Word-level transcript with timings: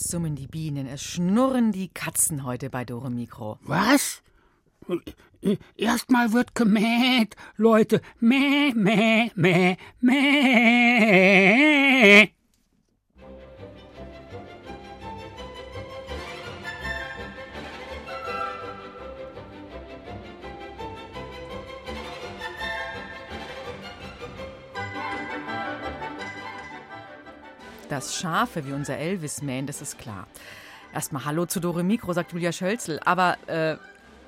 Es 0.00 0.08
summen 0.08 0.34
die 0.34 0.46
Bienen, 0.46 0.86
es 0.86 1.02
schnurren 1.02 1.72
die 1.72 1.88
Katzen 1.88 2.44
heute 2.44 2.70
bei 2.70 2.84
Dore 2.86 3.10
Mikro. 3.10 3.58
Was? 3.62 4.22
Erstmal 5.76 6.32
wird 6.32 6.54
gemäht, 6.54 7.36
Leute. 7.56 8.00
Mäh, 8.18 8.72
mäh, 8.74 9.30
mäh, 9.34 9.76
mäh. 10.00 11.40
Dass 27.90 28.16
Schafe 28.16 28.66
wie 28.66 28.72
unser 28.72 28.96
Elvis 28.98 29.42
mähen, 29.42 29.66
das 29.66 29.82
ist 29.82 29.98
klar. 29.98 30.28
Erstmal 30.94 31.24
Hallo 31.24 31.46
zu 31.46 31.58
Dore 31.58 31.82
Mikro, 31.82 32.12
sagt 32.12 32.32
Julia 32.32 32.52
Schölzel. 32.52 33.00
Aber 33.04 33.36
äh, 33.48 33.76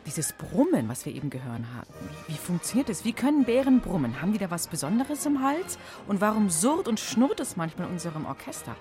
dieses 0.05 0.33
Brummen, 0.33 0.89
was 0.89 1.07
wir 1.07 1.15
eben 1.15 1.31
gehört 1.31 1.63
haben, 1.77 1.87
wie, 2.27 2.35
wie 2.35 2.39
funktioniert 2.39 2.89
das? 2.89 3.05
Wie 3.05 3.13
können 3.13 3.45
Bären 3.45 3.81
brummen? 3.81 4.21
Haben 4.21 4.33
die 4.33 4.41
da 4.41 4.51
was 4.51 4.67
Besonderes 4.67 5.27
im 5.27 5.45
Hals? 5.45 5.79
Und 6.09 6.21
warum 6.21 6.51
surrt 6.51 6.89
und 6.89 6.99
schnurrt 6.99 7.39
es 7.39 7.57
manchmal 7.57 7.87
in 7.87 7.93
unserem 7.93 8.27
Orchester? 8.27 8.75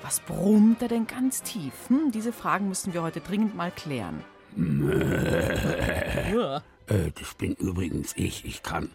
Was 0.00 0.20
brummt 0.20 0.80
da 0.80 0.86
denn 0.86 1.08
ganz 1.08 1.42
tief? 1.42 1.72
Hm, 1.88 2.12
diese 2.12 2.32
Fragen 2.32 2.68
müssen 2.68 2.94
wir 2.94 3.02
heute 3.02 3.20
dringend 3.20 3.56
mal 3.56 3.72
klären. 3.72 4.22
Äh, 6.86 7.10
das 7.20 7.34
bin 7.34 7.54
übrigens 7.54 8.14
ich. 8.16 8.44
Ich 8.44 8.64
kann 8.64 8.90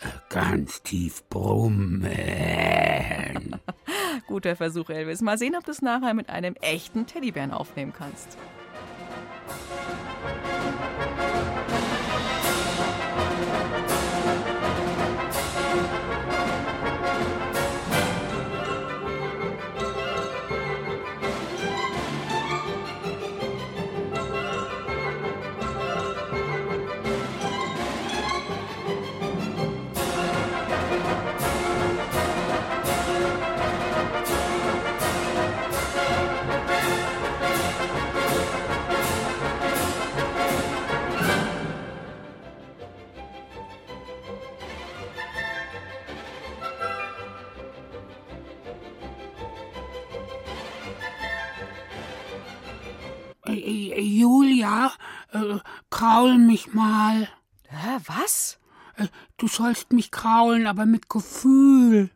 äh, 0.00 0.08
ganz 0.30 0.82
tief 0.82 1.22
brummen. 1.28 2.04
Guter 4.26 4.56
Versuch, 4.56 4.90
Elvis. 4.90 5.20
Mal 5.20 5.38
sehen, 5.38 5.56
ob 5.56 5.64
du 5.64 5.70
es 5.70 5.82
nachher 5.82 6.14
mit 6.14 6.28
einem 6.28 6.54
echten 6.60 7.06
Teddybären 7.06 7.50
aufnehmen 7.50 7.92
kannst. 7.96 8.36
Sollst 59.66 59.92
mich 59.92 60.12
kraulen, 60.12 60.66
aber 60.68 60.86
mit 60.86 61.08
Gefühl. 61.08 62.10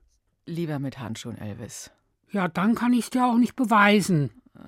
Lieber 0.47 0.79
mit 0.79 0.99
Handschuhen, 1.01 1.37
Elvis. 1.37 1.91
Ja, 2.31 2.47
dann 2.47 2.77
kann 2.77 2.93
ich's 2.93 3.11
dir 3.11 3.27
auch 3.27 3.37
nicht 3.39 3.57
beweisen. 3.57 4.31
Äh, 4.55 4.61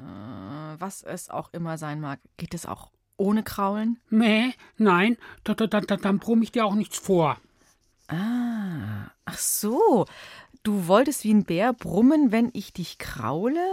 was 0.81 1.05
es 1.05 1.31
auch 1.31 1.53
immer 1.53 1.79
sein 1.79 2.01
mag, 2.01 2.19
geht 2.39 2.55
es 2.55 2.67
auch 2.67 2.91
ohne 3.17 3.45
Kraulen? 3.45 4.01
Mäh, 4.11 4.53
nein, 4.79 5.17
da, 5.45 5.55
da, 5.55 5.69
da, 5.69 5.81
da- 5.81 5.97
dann 5.97 6.19
brumm 6.19 6.43
ich 6.43 6.51
dir 6.51 6.65
auch 6.67 6.75
nichts 6.75 6.99
vor. 6.99 7.39
Ah, 8.09 9.11
ach 9.27 9.39
so. 9.39 10.07
Du 10.65 10.89
wolltest 10.89 11.23
wie 11.23 11.33
ein 11.35 11.45
Bär 11.45 11.73
brummen, 11.73 12.33
wenn 12.33 12.51
ich 12.53 12.73
dich 12.73 12.99
kraule? 12.99 13.65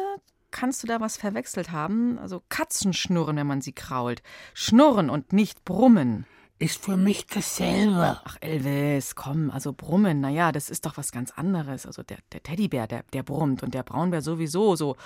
Kannst 0.51 0.83
du 0.83 0.87
da 0.87 0.99
was 0.99 1.17
verwechselt 1.17 1.71
haben? 1.71 2.19
Also 2.19 2.43
Katzen 2.49 2.93
schnurren, 2.93 3.37
wenn 3.37 3.47
man 3.47 3.61
sie 3.61 3.73
krault. 3.73 4.21
Schnurren 4.53 5.09
und 5.09 5.33
nicht 5.33 5.65
brummen. 5.65 6.25
Ist 6.61 6.83
für 6.83 6.97
mich 6.97 7.25
dasselbe. 7.25 8.19
Ach, 8.23 8.37
Elvis, 8.41 9.15
komm, 9.15 9.49
also 9.49 9.71
brummen, 9.71 10.19
naja, 10.19 10.51
das 10.51 10.69
ist 10.69 10.85
doch 10.85 10.97
was 10.97 11.13
ganz 11.13 11.31
anderes. 11.31 11.85
Also 11.85 12.03
der, 12.03 12.17
der 12.33 12.43
Teddybär, 12.43 12.85
der, 12.85 13.03
der 13.13 13.23
brummt 13.23 13.63
und 13.63 13.73
der 13.73 13.83
Braunbär 13.83 14.21
sowieso 14.21 14.75
so, 14.75 14.97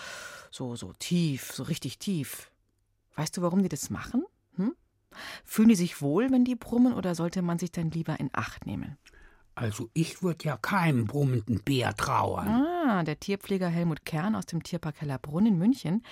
so, 0.49 0.75
so 0.75 0.93
tief, 0.97 1.51
so 1.51 1.61
richtig 1.61 1.99
tief. 1.99 2.49
Weißt 3.15 3.37
du, 3.37 3.43
warum 3.43 3.61
die 3.61 3.69
das 3.69 3.91
machen? 3.91 4.25
Hm? 4.55 4.73
Fühlen 5.45 5.69
die 5.69 5.75
sich 5.75 6.01
wohl, 6.01 6.31
wenn 6.31 6.43
die 6.43 6.55
brummen, 6.55 6.93
oder 6.93 7.13
sollte 7.13 7.43
man 7.43 7.59
sich 7.59 7.71
dann 7.71 7.91
lieber 7.91 8.19
in 8.19 8.31
Acht 8.33 8.65
nehmen? 8.65 8.97
Also 9.53 9.89
ich 9.93 10.23
würde 10.23 10.45
ja 10.45 10.57
keinem 10.57 11.05
brummenden 11.05 11.61
Bär 11.61 11.95
trauern. 11.95 12.47
Ah, 12.47 13.03
der 13.03 13.19
Tierpfleger 13.19 13.67
Helmut 13.67 14.05
Kern 14.05 14.35
aus 14.35 14.47
dem 14.47 14.63
Tierpark 14.63 15.01
Hellerbrunn 15.01 15.45
in 15.45 15.59
München, 15.59 16.03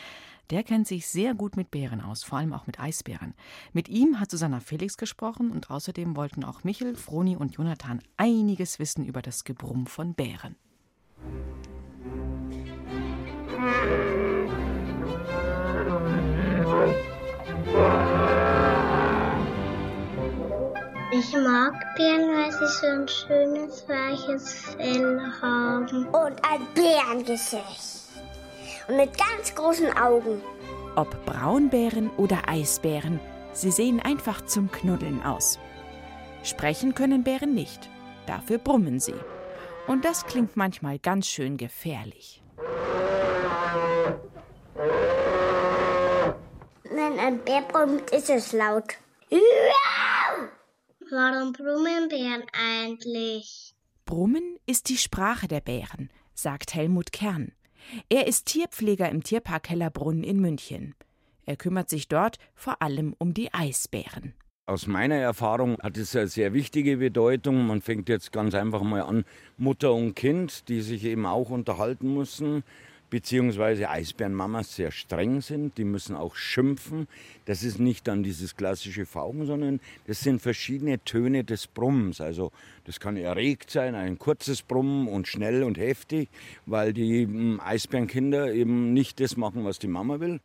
der 0.52 0.64
kennt 0.64 0.88
sich 0.88 1.08
sehr 1.08 1.34
gut 1.34 1.56
mit 1.56 1.72
Bären 1.72 2.02
aus, 2.02 2.24
vor 2.24 2.38
allem 2.38 2.54
auch 2.54 2.68
mit 2.68 2.80
Eisbären. 2.80 3.34
Mit 3.72 3.88
ihm 3.88 4.20
hat 4.20 4.30
Susanna 4.30 4.60
Felix 4.60 4.98
gesprochen 4.98 5.50
und 5.52 5.72
außerdem 5.72 6.16
wollten 6.16 6.44
auch 6.44 6.64
Michel, 6.64 6.96
Froni 6.96 7.38
und 7.38 7.56
Jonathan 7.56 8.02
einiges 8.18 8.78
wissen 8.78 9.06
über 9.06 9.22
das 9.22 9.46
Gebrumm 9.46 9.88
von 9.88 10.14
Bären. 10.14 10.58
Ich 21.14 21.34
mag 21.34 21.96
Bären, 21.96 22.30
weil 22.30 22.52
sie 22.52 22.68
so 22.68 22.88
ein 22.88 23.08
schönes, 23.08 23.88
weiches 23.88 24.54
Fell 24.76 25.22
haben. 25.42 26.08
und 26.08 26.42
ein 26.46 26.68
Bärengesicht. 26.74 28.01
Und 28.88 28.98
mit 28.98 29.18
ganz 29.18 29.56
großen 29.56 29.96
Augen. 29.98 30.42
Ob 30.96 31.26
Braunbären 31.26 32.10
oder 32.18 32.48
Eisbären, 32.48 33.20
sie 33.54 33.72
sehen 33.72 34.00
einfach 34.00 34.46
zum 34.46 34.72
Knuddeln 34.72 35.24
aus. 35.24 35.60
Sprechen 36.44 36.96
können 36.96 37.24
Bären 37.24 37.54
nicht, 37.54 37.90
dafür 38.26 38.58
brummen 38.58 39.00
sie. 39.00 39.16
Und 39.88 40.06
das 40.06 40.26
klingt 40.26 40.58
manchmal 40.58 41.00
ganz 41.00 41.28
schön 41.28 41.58
gefährlich. 41.58 42.44
Wenn 46.84 47.20
ein 47.20 47.40
Bär 47.44 47.62
brummt, 47.62 48.12
ist 48.12 48.30
es 48.30 48.52
laut. 48.52 48.96
Warum 51.10 51.54
brummen 51.54 52.10
Bären 52.10 52.44
eigentlich? 52.54 53.74
Brummen 54.06 54.58
ist 54.66 54.90
die 54.90 54.98
Sprache 54.98 55.48
der 55.48 55.62
Bären, 55.62 56.10
sagt 56.34 56.74
Helmut 56.74 57.12
Kern. 57.12 57.54
Er 58.10 58.28
ist 58.28 58.46
Tierpfleger 58.46 59.10
im 59.10 59.24
Tierpark 59.24 59.70
Hellerbrunn 59.70 60.24
in 60.24 60.40
München. 60.40 60.96
Er 61.46 61.56
kümmert 61.56 61.90
sich 61.90 62.08
dort 62.08 62.38
vor 62.54 62.82
allem 62.82 63.16
um 63.18 63.34
die 63.34 63.54
Eisbären. 63.54 64.34
Aus 64.68 64.88
meiner 64.88 65.16
Erfahrung 65.16 65.78
hat 65.82 65.98
es 65.98 66.16
eine 66.16 66.28
sehr 66.28 66.54
wichtige 66.54 66.98
Bedeutung. 66.98 67.66
Man 67.66 67.82
fängt 67.82 68.08
jetzt 68.08 68.32
ganz 68.32 68.54
einfach 68.54 68.84
mal 68.84 69.02
an, 69.02 69.26
Mutter 69.58 69.94
und 69.94 70.16
Kind, 70.16 70.70
die 70.70 70.82
sich 70.82 71.04
eben 71.04 71.26
auch 71.26 71.50
unterhalten 71.50 72.14
müssen, 72.14 72.64
beziehungsweise 73.12 73.90
Eisbärenmamas 73.90 74.76
sehr 74.76 74.90
streng 74.90 75.42
sind, 75.42 75.78
die 75.78 75.84
müssen 75.84 76.16
auch 76.16 76.36
schimpfen. 76.36 77.08
Das 77.46 77.62
ist 77.62 77.78
nicht 77.78 78.08
dann 78.08 78.24
dieses 78.24 78.56
klassische 78.56 79.06
Fauchen, 79.06 79.46
sondern 79.46 79.80
das 80.08 80.22
sind 80.22 80.42
verschiedene 80.42 80.98
Töne 81.04 81.44
des 81.44 81.68
Brummens. 81.68 82.22
Also 82.22 82.52
das 82.86 83.00
kann 83.00 83.18
erregt 83.18 83.70
sein, 83.70 83.94
ein 83.94 84.18
kurzes 84.18 84.64
Brummen 84.64 85.08
und 85.08 85.28
schnell 85.28 85.64
und 85.64 85.78
heftig, 85.78 86.30
weil 86.66 86.94
die 86.94 87.28
mm, 87.28 87.60
Eisbärenkinder 87.60 88.54
eben 88.54 88.94
nicht 88.94 89.20
das 89.20 89.38
machen, 89.38 89.66
was 89.66 89.78
die 89.78 89.88
Mama 89.88 90.20
will. 90.22 90.40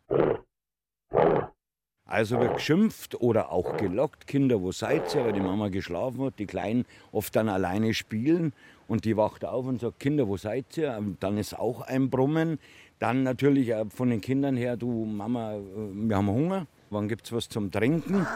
Also 2.08 2.38
wird 2.38 2.54
geschimpft 2.54 3.20
oder 3.20 3.50
auch 3.50 3.76
gelockt. 3.76 4.26
Kinder, 4.28 4.60
wo 4.60 4.70
seid 4.70 5.14
ihr? 5.14 5.24
Weil 5.24 5.32
die 5.32 5.40
Mama 5.40 5.68
geschlafen 5.68 6.24
hat. 6.24 6.38
Die 6.38 6.46
Kleinen 6.46 6.84
oft 7.10 7.34
dann 7.34 7.48
alleine 7.48 7.94
spielen. 7.94 8.52
Und 8.88 9.04
die 9.04 9.16
wacht 9.16 9.44
auf 9.44 9.66
und 9.66 9.80
sagt, 9.80 10.00
Kinder, 10.00 10.28
wo 10.28 10.36
seid 10.36 10.76
ihr? 10.76 10.96
Und 10.96 11.22
dann 11.22 11.38
ist 11.38 11.58
auch 11.58 11.80
ein 11.80 12.08
Brummen. 12.08 12.58
Dann 12.98 13.24
natürlich 13.24 13.72
von 13.94 14.10
den 14.10 14.20
Kindern 14.20 14.56
her, 14.56 14.76
du 14.76 15.04
Mama, 15.04 15.54
äh, 15.54 15.60
wir 15.92 16.16
haben 16.16 16.28
Hunger. 16.28 16.66
Wann 16.90 17.08
gibt 17.08 17.26
es 17.26 17.32
was 17.32 17.48
zum 17.48 17.70
Trinken? 17.70 18.26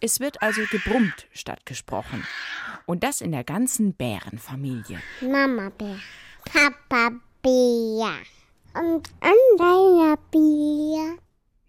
Es 0.00 0.20
wird 0.20 0.42
also 0.42 0.60
gebrummt 0.70 1.28
statt 1.32 1.64
gesprochen. 1.64 2.26
Und 2.84 3.02
das 3.04 3.22
in 3.22 3.32
der 3.32 3.42
ganzen 3.42 3.94
Bärenfamilie. 3.94 5.00
Mama 5.22 5.70
Bär, 5.70 5.96
Papa 6.44 7.12
Bär 7.40 8.12
und 8.74 9.08
anderer 9.20 10.18
Bär. 10.30 11.23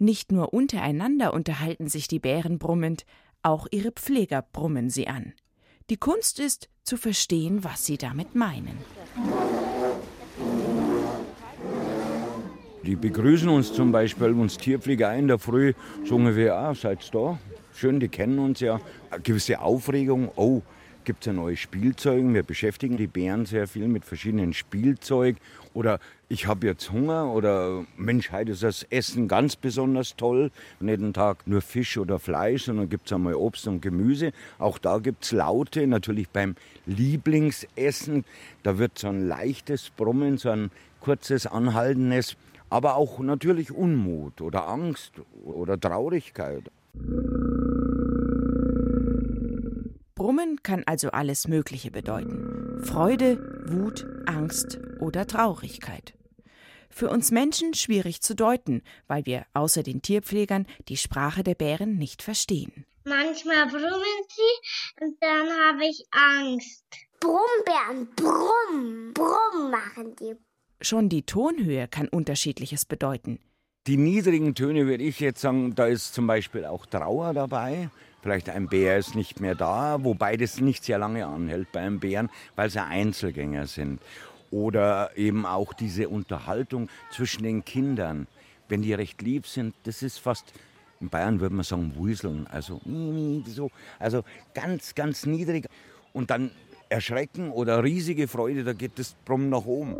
Nicht 0.05 0.31
nur 0.31 0.53
untereinander 0.53 1.33
unterhalten 1.33 1.87
sich 1.87 2.07
die 2.07 2.19
Bären 2.19 2.59
brummend, 2.59 3.07
auch 3.41 3.65
ihre 3.71 3.91
Pfleger 3.91 4.43
brummen 4.43 4.91
sie 4.91 5.07
an. 5.07 5.33
Die 5.89 5.97
Kunst 5.97 6.39
ist, 6.39 6.69
zu 6.83 6.95
verstehen, 6.95 7.63
was 7.63 7.87
sie 7.87 7.97
damit 7.97 8.35
meinen. 8.35 8.77
Die 12.83 12.95
begrüßen 12.95 13.49
uns 13.49 13.73
zum 13.73 13.91
Beispiel, 13.91 14.33
uns 14.33 14.57
Tierpfleger 14.57 15.11
in 15.15 15.27
der 15.27 15.39
Früh, 15.39 15.73
so 16.03 16.17
ungefähr, 16.17 16.55
ah, 16.55 16.75
seid 16.75 16.99
da? 17.11 17.39
Schön, 17.73 17.99
die 17.99 18.07
kennen 18.07 18.37
uns 18.37 18.59
ja. 18.59 18.79
Eine 19.09 19.23
gewisse 19.23 19.59
Aufregung, 19.59 20.29
oh, 20.35 20.61
gibt 21.05 21.25
es 21.25 21.29
ein 21.29 21.37
neues 21.37 21.59
Spielzeug. 21.59 22.23
Wir 22.33 22.43
beschäftigen 22.43 22.97
die 22.97 23.07
Bären 23.07 23.45
sehr 23.45 23.67
viel 23.67 23.87
mit 23.87 24.05
verschiedenen 24.05 24.53
Spielzeug. 24.53 25.37
Oder 25.73 25.99
ich 26.27 26.47
habe 26.47 26.65
jetzt 26.67 26.91
Hunger 26.91 27.31
oder 27.31 27.85
Mensch, 27.97 28.31
heute 28.31 28.53
ist 28.53 28.63
das 28.63 28.83
Essen 28.89 29.27
ganz 29.27 29.55
besonders 29.55 30.15
toll. 30.15 30.51
Nicht 30.79 30.95
jeden 30.95 31.13
Tag 31.13 31.45
nur 31.45 31.61
Fisch 31.61 31.97
oder 31.97 32.19
Fleisch, 32.19 32.63
sondern 32.63 32.89
gibt 32.89 33.07
es 33.07 33.13
einmal 33.13 33.35
Obst 33.35 33.67
und 33.67 33.81
Gemüse. 33.81 34.31
Auch 34.57 34.77
da 34.77 34.97
gibt 34.97 35.25
es 35.25 35.31
Laute, 35.31 35.85
natürlich 35.87 36.29
beim 36.29 36.55
Lieblingsessen. 36.85 38.25
Da 38.63 38.77
wird 38.77 38.97
so 38.97 39.09
ein 39.09 39.27
leichtes 39.27 39.91
Brummen, 39.91 40.37
so 40.37 40.49
ein 40.49 40.71
kurzes, 41.01 41.45
anhaltendes, 41.45 42.37
aber 42.69 42.95
auch 42.95 43.19
natürlich 43.19 43.71
Unmut 43.71 44.41
oder 44.41 44.67
Angst 44.67 45.11
oder 45.43 45.79
Traurigkeit. 45.79 46.63
Brummen 50.15 50.63
kann 50.63 50.83
also 50.85 51.11
alles 51.11 51.49
Mögliche 51.49 51.91
bedeuten. 51.91 52.81
Freude, 52.85 53.37
Wut, 53.67 54.05
Angst 54.25 54.79
oder 55.01 55.27
Traurigkeit. 55.27 56.13
Für 56.89 57.09
uns 57.09 57.31
Menschen 57.31 57.73
schwierig 57.73 58.21
zu 58.21 58.33
deuten, 58.33 58.81
weil 59.07 59.25
wir 59.25 59.45
außer 59.53 59.83
den 59.83 60.01
Tierpflegern 60.01 60.67
die 60.87 60.95
Sprache 60.95 61.43
der 61.43 61.55
Bären 61.55 61.97
nicht 61.97 62.21
verstehen. 62.21 62.85
Manchmal 63.03 63.67
brummen 63.67 64.23
sie 64.29 65.03
und 65.03 65.17
dann 65.19 65.49
habe 65.49 65.83
ich 65.83 66.05
Angst. 66.11 66.85
Brummbären, 67.19 68.07
brumm, 68.15 69.11
brumm 69.13 69.69
machen 69.69 70.15
die. 70.15 70.35
Schon 70.79 71.09
die 71.09 71.23
Tonhöhe 71.23 71.89
kann 71.89 72.07
unterschiedliches 72.07 72.85
bedeuten. 72.85 73.39
Die 73.87 73.97
niedrigen 73.97 74.55
Töne 74.55 74.87
würde 74.87 75.03
ich 75.03 75.19
jetzt 75.19 75.41
sagen, 75.41 75.75
da 75.75 75.87
ist 75.87 76.13
zum 76.13 76.25
Beispiel 76.25 76.65
auch 76.65 76.85
Trauer 76.85 77.33
dabei. 77.33 77.89
Vielleicht 78.25 78.49
ein 78.49 78.67
Bär 78.67 78.97
ist 78.97 79.13
nicht 79.13 79.39
mehr 79.39 79.53
da, 79.53 80.03
wobei 80.03 80.35
das 80.35 80.59
nicht 80.59 80.83
sehr 80.83 80.97
lange 80.97 81.27
anhält 81.27 81.71
bei 81.71 81.81
einem 81.81 81.99
Bären, 81.99 82.31
weil 82.55 82.71
sie 82.71 82.81
Einzelgänger 82.81 83.67
sind. 83.67 84.01
Oder 84.49 85.15
eben 85.15 85.45
auch 85.45 85.73
diese 85.73 86.09
Unterhaltung 86.09 86.89
zwischen 87.11 87.43
den 87.43 87.63
Kindern. 87.63 88.25
Wenn 88.67 88.81
die 88.81 88.95
recht 88.95 89.21
lieb 89.21 89.45
sind, 89.45 89.75
das 89.83 90.01
ist 90.01 90.17
fast, 90.17 90.53
in 90.99 91.09
Bayern 91.09 91.39
würde 91.39 91.53
man 91.53 91.63
sagen, 91.63 91.93
wuseln. 91.97 92.47
Also, 92.47 92.81
so, 93.45 93.69
also 93.99 94.23
ganz, 94.55 94.95
ganz 94.95 95.27
niedrig. 95.27 95.67
Und 96.11 96.31
dann 96.31 96.49
Erschrecken 96.89 97.51
oder 97.51 97.83
riesige 97.83 98.27
Freude, 98.27 98.63
da 98.63 98.73
geht 98.73 98.97
das 98.97 99.13
Brumm 99.25 99.49
nach 99.49 99.65
oben. 99.65 99.93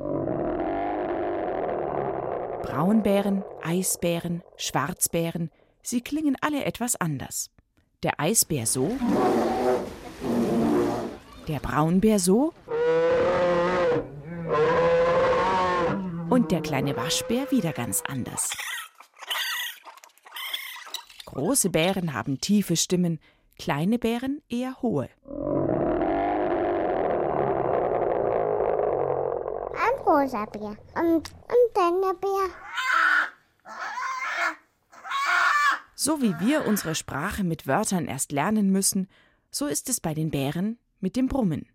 Braunbären, 2.63 3.43
Eisbären, 3.61 4.41
Schwarzbären, 4.57 5.51
sie 5.83 6.01
klingen 6.01 6.35
alle 6.41 6.65
etwas 6.65 6.95
anders. 6.95 7.51
Der 8.05 8.19
Eisbär 8.19 8.67
so, 8.67 8.95
der 11.47 11.59
Braunbär 11.59 12.19
so 12.19 12.53
und 16.29 16.51
der 16.51 16.61
kleine 16.61 16.95
Waschbär 16.95 17.49
wieder 17.49 17.73
ganz 17.73 18.03
anders. 18.07 18.51
Große 21.25 21.71
Bären 21.71 22.13
haben 22.13 22.39
tiefe 22.39 22.77
Stimmen, 22.77 23.19
kleine 23.57 23.97
Bären 23.97 24.43
eher 24.49 24.79
hohe. 24.83 25.09
Ein 29.73 29.99
rosa 30.05 30.45
Bär 30.45 30.77
und, 30.93 31.31
und 31.31 31.71
dann 31.73 32.01
der 32.03 32.13
Bär. 32.21 32.49
So 36.05 36.21
wie 36.21 36.39
wir 36.39 36.67
unsere 36.67 36.93
Sprache 36.93 37.43
mit 37.43 37.65
Wörtern 37.65 38.05
erst 38.05 38.31
lernen 38.31 38.69
müssen, 38.69 39.07
so 39.49 39.65
ist 39.65 39.89
es 39.89 39.99
bei 39.99 40.13
den 40.13 40.29
Bären 40.29 40.77
mit 40.99 41.15
dem 41.15 41.25
Brummen. 41.25 41.65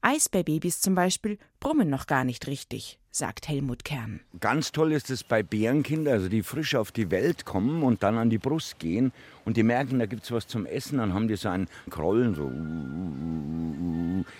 Eisbärbabys 0.00 0.80
zum 0.80 0.94
Beispiel 0.94 1.38
brummen 1.58 1.90
noch 1.90 2.06
gar 2.06 2.22
nicht 2.22 2.46
richtig, 2.46 3.00
sagt 3.10 3.48
Helmut 3.48 3.84
Kern. 3.84 4.20
Ganz 4.38 4.70
toll 4.70 4.92
ist 4.92 5.10
es 5.10 5.24
bei 5.24 5.42
Bärenkindern, 5.42 6.14
also 6.14 6.28
die 6.28 6.42
frisch 6.42 6.76
auf 6.76 6.92
die 6.92 7.10
Welt 7.10 7.44
kommen 7.44 7.82
und 7.82 8.04
dann 8.04 8.16
an 8.16 8.30
die 8.30 8.38
Brust 8.38 8.78
gehen 8.78 9.12
und 9.44 9.56
die 9.56 9.64
merken, 9.64 9.98
da 9.98 10.06
gibt 10.06 10.22
es 10.22 10.30
was 10.30 10.46
zum 10.46 10.66
Essen, 10.66 10.98
dann 10.98 11.14
haben 11.14 11.26
die 11.26 11.34
so 11.34 11.48
einen 11.48 11.68
Krollen, 11.90 12.34
so 12.36 12.48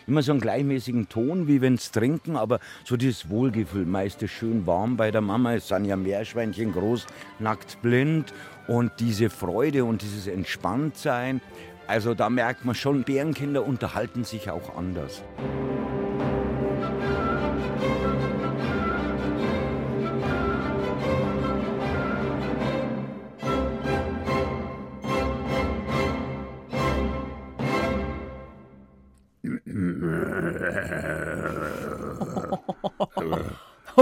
immer 0.06 0.22
so 0.22 0.32
einen 0.32 0.40
gleichmäßigen 0.40 1.08
Ton, 1.08 1.48
wie 1.48 1.60
wenn 1.60 1.76
sie 1.76 1.90
trinken, 1.90 2.36
aber 2.36 2.60
so 2.84 2.96
dieses 2.96 3.28
Wohlgefühl, 3.28 3.84
meist 3.84 4.22
ist 4.22 4.30
schön 4.30 4.66
warm 4.66 4.96
bei 4.96 5.10
der 5.10 5.22
Mama, 5.22 5.54
es 5.54 5.68
sind 5.68 5.86
ja 5.86 5.96
Meerschweinchen 5.96 6.72
groß, 6.72 7.06
nackt 7.40 7.82
blind 7.82 8.32
und 8.68 8.92
diese 9.00 9.28
Freude 9.28 9.84
und 9.84 10.02
dieses 10.02 10.28
Entspanntsein, 10.28 11.40
also 11.88 12.14
da 12.14 12.28
merkt 12.28 12.64
man 12.64 12.74
schon, 12.74 13.02
Bärenkinder 13.02 13.66
unterhalten 13.66 14.24
sich 14.24 14.50
auch 14.50 14.76
anders. 14.76 15.22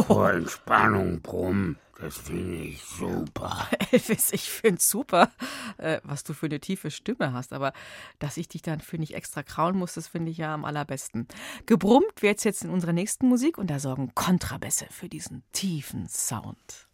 Vor 0.06 0.30
Entspannung, 0.30 1.20
Brumm. 1.22 1.76
Das 1.98 2.18
finde 2.18 2.56
ich 2.56 2.84
super. 2.84 3.68
Elvis, 3.90 4.32
ich 4.32 4.50
finde 4.50 4.82
super, 4.82 5.30
äh, 5.78 6.00
was 6.04 6.24
du 6.24 6.32
für 6.32 6.46
eine 6.46 6.60
tiefe 6.60 6.90
Stimme 6.90 7.32
hast. 7.32 7.52
Aber 7.52 7.72
dass 8.18 8.36
ich 8.36 8.48
dich 8.48 8.62
dann, 8.62 8.80
finde 8.80 9.04
ich, 9.04 9.14
extra 9.14 9.42
krauen 9.42 9.76
muss, 9.76 9.94
das 9.94 10.08
finde 10.08 10.30
ich 10.30 10.38
ja 10.38 10.54
am 10.54 10.64
allerbesten. 10.64 11.26
Gebrummt 11.66 12.22
wird 12.22 12.38
es 12.38 12.44
jetzt 12.44 12.64
in 12.64 12.70
unserer 12.70 12.92
nächsten 12.92 13.28
Musik 13.28 13.58
und 13.58 13.68
da 13.68 13.78
sorgen 13.78 14.14
Kontrabässe 14.14 14.86
für 14.90 15.08
diesen 15.08 15.42
tiefen 15.52 16.08
Sound. 16.08 16.88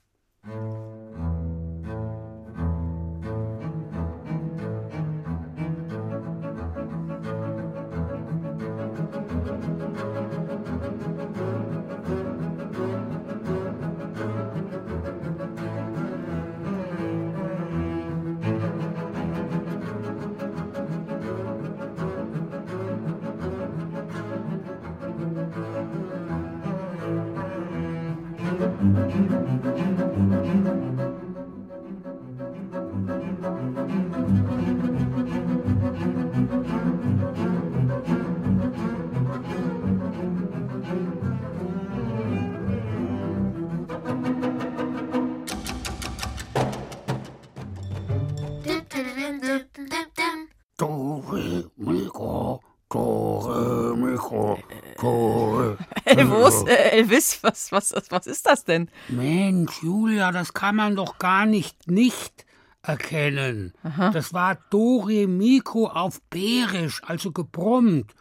Elvos, 56.52 56.68
äh, 56.68 56.90
Elvis, 56.90 57.38
was, 57.42 57.73
was, 57.73 57.94
was 58.11 58.26
ist 58.26 58.47
das 58.47 58.64
denn? 58.64 58.88
Mensch, 59.09 59.82
Julia, 59.82 60.32
das 60.32 60.52
kann 60.52 60.76
man 60.76 60.97
doch 60.97 61.18
gar 61.18 61.47
nicht 61.47 61.90
nicht 61.90 62.47
erkennen. 62.82 63.75
Das 64.12 64.32
war 64.32 64.56
Dore 64.71 65.26
Mikro 65.26 65.87
auf 65.87 66.21
Bärisch, 66.23 67.02
also 67.04 67.32
gebrummt. 67.32 68.14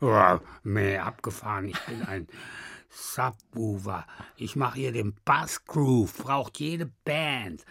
Ja, 0.00 0.40
Meh, 0.62 0.98
abgefahren, 0.98 1.68
ich 1.68 1.80
bin 1.86 2.02
ein 2.02 2.28
Subwoofer. 2.90 4.06
Ich 4.36 4.54
mache 4.56 4.78
hier 4.80 4.92
den 4.92 5.14
Bassgroove, 5.24 6.12
braucht 6.12 6.58
jede 6.60 6.86
Band. 7.04 7.64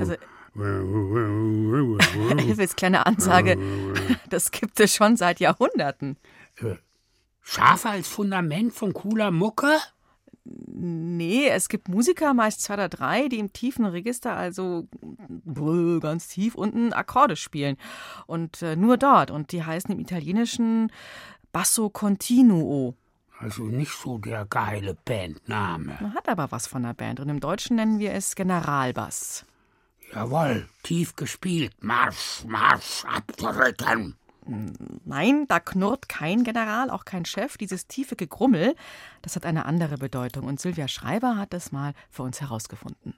Also, 0.00 0.14
Elvis, 2.38 2.76
kleine 2.76 3.06
Ansage, 3.06 3.56
das 4.28 4.50
gibt 4.50 4.80
es 4.80 4.94
schon 4.94 5.16
seit 5.16 5.40
Jahrhunderten. 5.40 6.16
Schafe 7.42 7.90
als 7.90 8.08
Fundament 8.08 8.74
von 8.74 8.92
cooler 8.92 9.30
Mucke? 9.30 9.78
Nee, 10.44 11.48
es 11.48 11.68
gibt 11.68 11.88
Musiker, 11.88 12.34
meist 12.34 12.62
zwei 12.62 12.74
oder 12.74 12.88
drei, 12.88 13.28
die 13.28 13.38
im 13.38 13.52
tiefen 13.52 13.84
Register, 13.84 14.34
also 14.34 14.88
brr, 15.28 16.00
ganz 16.00 16.28
tief 16.28 16.54
unten, 16.54 16.92
Akkorde 16.92 17.36
spielen. 17.36 17.76
Und 18.26 18.62
äh, 18.62 18.76
nur 18.76 18.96
dort. 18.96 19.30
Und 19.30 19.52
die 19.52 19.62
heißen 19.62 19.90
im 19.90 20.00
Italienischen 20.00 20.90
Basso 21.52 21.90
Continuo. 21.90 22.94
Also 23.38 23.64
nicht 23.64 23.92
so 23.92 24.18
der 24.18 24.46
geile 24.46 24.96
Bandname. 25.04 25.98
Man 26.00 26.14
hat 26.14 26.28
aber 26.28 26.50
was 26.50 26.66
von 26.66 26.82
der 26.82 26.94
Band. 26.94 27.20
Und 27.20 27.28
im 27.28 27.40
Deutschen 27.40 27.76
nennen 27.76 27.98
wir 27.98 28.12
es 28.12 28.34
Generalbass. 28.34 29.44
Jawohl, 30.14 30.68
tief 30.82 31.16
gespielt. 31.16 31.72
Marsch, 31.80 32.44
Marsch, 32.46 33.04
abdrücken. 33.04 34.16
Nein, 35.04 35.46
da 35.46 35.60
knurrt 35.60 36.08
kein 36.08 36.42
General, 36.42 36.90
auch 36.90 37.04
kein 37.04 37.26
Chef. 37.26 37.58
Dieses 37.58 37.86
tiefe 37.86 38.16
Gegrummel, 38.16 38.74
das 39.20 39.36
hat 39.36 39.44
eine 39.44 39.66
andere 39.66 39.98
Bedeutung. 39.98 40.46
Und 40.46 40.58
Sylvia 40.58 40.88
Schreiber 40.88 41.36
hat 41.36 41.52
es 41.52 41.70
mal 41.70 41.92
für 42.10 42.22
uns 42.22 42.40
herausgefunden. 42.40 43.14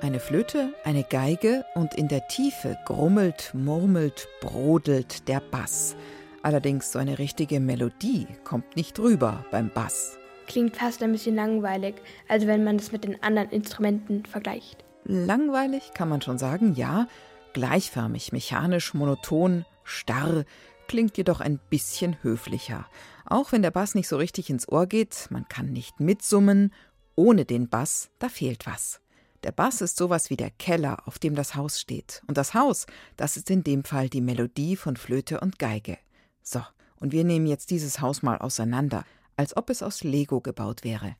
Eine 0.00 0.18
Flöte, 0.18 0.74
eine 0.84 1.04
Geige 1.04 1.64
und 1.74 1.94
in 1.94 2.08
der 2.08 2.26
Tiefe 2.28 2.78
grummelt, 2.86 3.50
murmelt, 3.54 4.28
brodelt 4.40 5.28
der 5.28 5.40
Bass. 5.40 5.94
Allerdings 6.42 6.90
so 6.90 6.98
eine 6.98 7.18
richtige 7.18 7.60
Melodie 7.60 8.26
kommt 8.44 8.76
nicht 8.76 8.98
rüber 8.98 9.44
beim 9.50 9.70
Bass. 9.70 10.18
Klingt 10.46 10.76
fast 10.76 11.02
ein 11.02 11.12
bisschen 11.12 11.36
langweilig, 11.36 11.94
also 12.28 12.48
wenn 12.48 12.64
man 12.64 12.76
es 12.76 12.90
mit 12.90 13.04
den 13.04 13.22
anderen 13.22 13.50
Instrumenten 13.50 14.26
vergleicht. 14.26 14.84
Langweilig 15.04 15.92
kann 15.94 16.08
man 16.08 16.20
schon 16.20 16.38
sagen, 16.38 16.74
ja. 16.74 17.06
Gleichförmig, 17.52 18.32
mechanisch, 18.32 18.94
monoton, 18.94 19.64
starr, 19.84 20.44
klingt 20.88 21.16
jedoch 21.16 21.40
ein 21.40 21.60
bisschen 21.70 22.16
höflicher. 22.22 22.86
Auch 23.24 23.52
wenn 23.52 23.62
der 23.62 23.70
Bass 23.70 23.94
nicht 23.94 24.08
so 24.08 24.16
richtig 24.16 24.50
ins 24.50 24.68
Ohr 24.68 24.86
geht, 24.86 25.28
man 25.30 25.48
kann 25.48 25.72
nicht 25.72 26.00
mitsummen. 26.00 26.72
Ohne 27.14 27.44
den 27.44 27.68
Bass, 27.68 28.10
da 28.18 28.28
fehlt 28.28 28.66
was. 28.66 29.00
Der 29.44 29.52
Bass 29.52 29.80
ist 29.80 29.96
sowas 29.96 30.30
wie 30.30 30.36
der 30.36 30.50
Keller, 30.50 31.06
auf 31.06 31.18
dem 31.18 31.34
das 31.34 31.54
Haus 31.54 31.80
steht. 31.80 32.22
Und 32.26 32.36
das 32.36 32.54
Haus, 32.54 32.86
das 33.16 33.36
ist 33.36 33.50
in 33.50 33.64
dem 33.64 33.84
Fall 33.84 34.08
die 34.08 34.20
Melodie 34.20 34.76
von 34.76 34.96
Flöte 34.96 35.40
und 35.40 35.58
Geige. 35.58 35.98
So, 36.42 36.60
und 36.96 37.12
wir 37.12 37.24
nehmen 37.24 37.46
jetzt 37.46 37.70
dieses 37.70 38.00
Haus 38.00 38.22
mal 38.22 38.38
auseinander, 38.38 39.04
als 39.36 39.56
ob 39.56 39.70
es 39.70 39.82
aus 39.82 40.04
Lego 40.04 40.40
gebaut 40.40 40.84
wäre. 40.84 41.16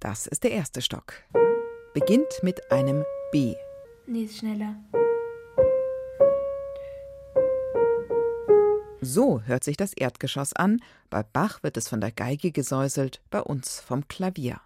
Das 0.00 0.26
ist 0.26 0.44
der 0.44 0.52
erste 0.52 0.82
Stock. 0.82 1.14
Beginnt 1.94 2.42
mit 2.42 2.72
einem 2.72 3.04
B. 3.30 3.54
Nee, 4.06 4.24
ist 4.24 4.38
schneller. 4.38 4.76
So 9.00 9.42
hört 9.42 9.64
sich 9.64 9.76
das 9.76 9.92
Erdgeschoss 9.94 10.52
an. 10.52 10.80
Bei 11.10 11.22
Bach 11.22 11.62
wird 11.62 11.76
es 11.76 11.88
von 11.88 12.00
der 12.00 12.12
Geige 12.12 12.52
gesäuselt, 12.52 13.20
bei 13.30 13.40
uns 13.40 13.80
vom 13.80 14.06
Klavier. 14.06 14.60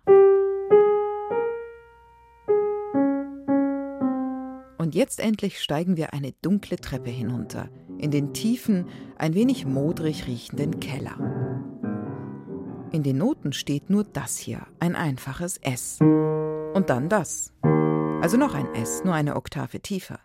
Und 4.79 4.95
jetzt 4.95 5.21
endlich 5.21 5.61
steigen 5.61 5.97
wir 5.97 6.13
eine 6.13 6.33
dunkle 6.43 6.77
Treppe 6.77 7.11
hinunter, 7.11 7.69
in 7.99 8.11
den 8.11 8.35
tiefen, 8.35 8.87
ein 9.17 9.35
wenig 9.35 9.65
modrig 9.67 10.27
riechenden 10.27 10.81
Keller. 10.81 11.17
In 12.93 13.03
den 13.03 13.19
Noten 13.19 13.53
steht 13.53 13.91
nur 13.91 14.05
das 14.05 14.37
hier, 14.39 14.67
ein 14.79 14.95
einfaches 14.95 15.57
S. 15.59 15.99
Und 16.01 16.85
dann 16.89 17.09
das. 17.09 17.53
Also 18.21 18.37
noch 18.37 18.55
ein 18.55 18.75
S, 18.75 19.03
nur 19.05 19.15
eine 19.15 19.37
Oktave 19.37 19.81
tiefer. 19.81 20.21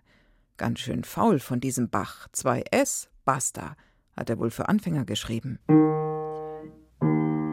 Ganz 0.58 0.80
schön 0.80 1.04
faul 1.04 1.40
von 1.40 1.60
diesem 1.60 1.90
Bach. 1.90 2.28
Zwei 2.32 2.64
S, 2.72 3.10
basta, 3.26 3.76
hat 4.16 4.30
er 4.30 4.38
wohl 4.38 4.52
für 4.52 4.70
Anfänger 4.70 5.06
geschrieben. 5.06 5.60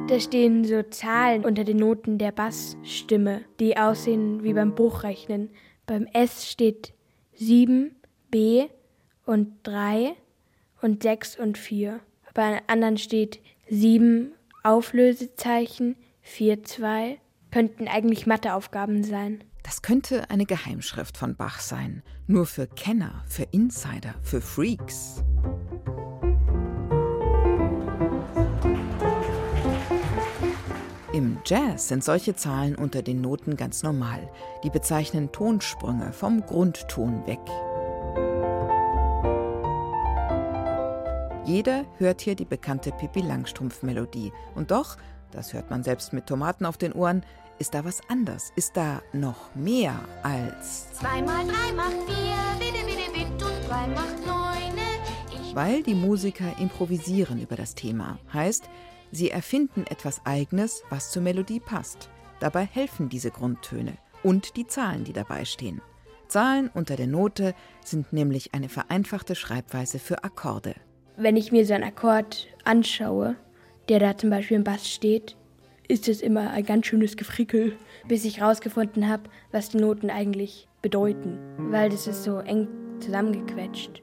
Da 0.08 0.20
stehen 0.20 0.64
so 0.64 0.82
Zahlen 0.82 1.44
unter 1.44 1.64
den 1.64 1.76
Noten 1.76 2.18
der 2.18 2.32
Bassstimme, 2.32 3.42
die 3.60 3.76
aussehen 3.76 4.42
wie 4.42 4.54
beim 4.54 4.74
Bruchrechnen. 4.74 5.50
Beim 5.88 6.06
S 6.12 6.46
steht 6.46 6.92
7, 7.32 7.96
B 8.30 8.66
und 9.24 9.54
3 9.62 10.14
und 10.82 11.02
6 11.02 11.38
und 11.38 11.56
4. 11.56 12.00
Bei 12.34 12.60
anderen 12.66 12.98
steht 12.98 13.40
7 13.70 14.32
Auflösezeichen, 14.62 15.96
4, 16.20 16.62
2. 16.62 17.18
Könnten 17.50 17.88
eigentlich 17.88 18.26
Matheaufgaben 18.26 19.02
sein. 19.02 19.42
Das 19.62 19.80
könnte 19.80 20.28
eine 20.28 20.44
Geheimschrift 20.44 21.16
von 21.16 21.36
Bach 21.36 21.58
sein. 21.58 22.02
Nur 22.26 22.44
für 22.44 22.66
Kenner, 22.66 23.24
für 23.26 23.44
Insider, 23.44 24.14
für 24.22 24.42
Freaks. 24.42 25.24
Im 31.38 31.44
Jazz 31.46 31.86
sind 31.86 32.02
solche 32.02 32.34
Zahlen 32.34 32.74
unter 32.74 33.00
den 33.00 33.20
Noten 33.20 33.56
ganz 33.56 33.84
normal. 33.84 34.28
Die 34.64 34.70
bezeichnen 34.70 35.30
Tonsprünge 35.30 36.12
vom 36.12 36.44
Grundton 36.44 37.24
weg. 37.28 37.38
Jeder 41.44 41.84
hört 41.98 42.22
hier 42.22 42.34
die 42.34 42.44
bekannte 42.44 42.90
Pippi 42.90 43.20
Langstrumpf-Melodie. 43.20 44.32
Und 44.56 44.72
doch, 44.72 44.96
das 45.30 45.52
hört 45.52 45.70
man 45.70 45.84
selbst 45.84 46.12
mit 46.12 46.26
Tomaten 46.26 46.66
auf 46.66 46.76
den 46.76 46.92
Ohren, 46.92 47.24
ist 47.60 47.72
da 47.72 47.84
was 47.84 48.00
anders. 48.08 48.50
Ist 48.56 48.76
da 48.76 49.00
noch 49.12 49.54
mehr 49.54 49.94
als. 50.24 50.92
Zwei 50.92 51.22
mal 51.22 51.46
drei 51.46 51.72
macht 51.72 51.92
vier, 52.08 52.34
bitte, 52.58 52.84
bitte, 52.84 53.12
bitte 53.12 53.44
und 53.46 53.68
drei 53.68 53.86
macht 53.86 54.26
neune. 54.26 55.54
Weil 55.54 55.84
die 55.84 55.94
Musiker 55.94 56.58
improvisieren 56.58 57.40
über 57.40 57.54
das 57.54 57.76
Thema. 57.76 58.18
Heißt, 58.32 58.68
sie 59.12 59.30
erfinden 59.30 59.84
etwas 59.88 60.24
Eigenes, 60.24 60.82
was 60.90 61.10
zur 61.10 61.22
Melodie 61.22 61.60
passt. 61.60 62.10
Dabei 62.40 62.64
helfen 62.64 63.08
diese 63.08 63.30
Grundtöne 63.30 63.98
und 64.22 64.56
die 64.56 64.66
Zahlen, 64.66 65.04
die 65.04 65.12
dabei 65.12 65.44
stehen. 65.44 65.80
Zahlen 66.28 66.70
unter 66.72 66.96
der 66.96 67.06
Note 67.06 67.54
sind 67.84 68.12
nämlich 68.12 68.54
eine 68.54 68.68
vereinfachte 68.68 69.34
Schreibweise 69.34 69.98
für 69.98 70.24
Akkorde. 70.24 70.74
Wenn 71.16 71.36
ich 71.36 71.52
mir 71.52 71.64
so 71.64 71.74
einen 71.74 71.84
Akkord 71.84 72.48
anschaue, 72.64 73.36
der 73.88 73.98
da 73.98 74.16
zum 74.16 74.30
Beispiel 74.30 74.58
im 74.58 74.64
Bass 74.64 74.88
steht, 74.88 75.36
ist 75.88 76.06
es 76.06 76.20
immer 76.20 76.50
ein 76.50 76.64
ganz 76.64 76.86
schönes 76.86 77.16
Gefrickel, 77.16 77.76
bis 78.06 78.26
ich 78.26 78.42
rausgefunden 78.42 79.08
habe, 79.08 79.24
was 79.50 79.70
die 79.70 79.78
Noten 79.78 80.10
eigentlich 80.10 80.68
bedeuten, 80.82 81.38
weil 81.56 81.88
das 81.88 82.06
ist 82.06 82.24
so 82.24 82.38
eng 82.38 82.68
zusammengequetscht. 83.00 84.02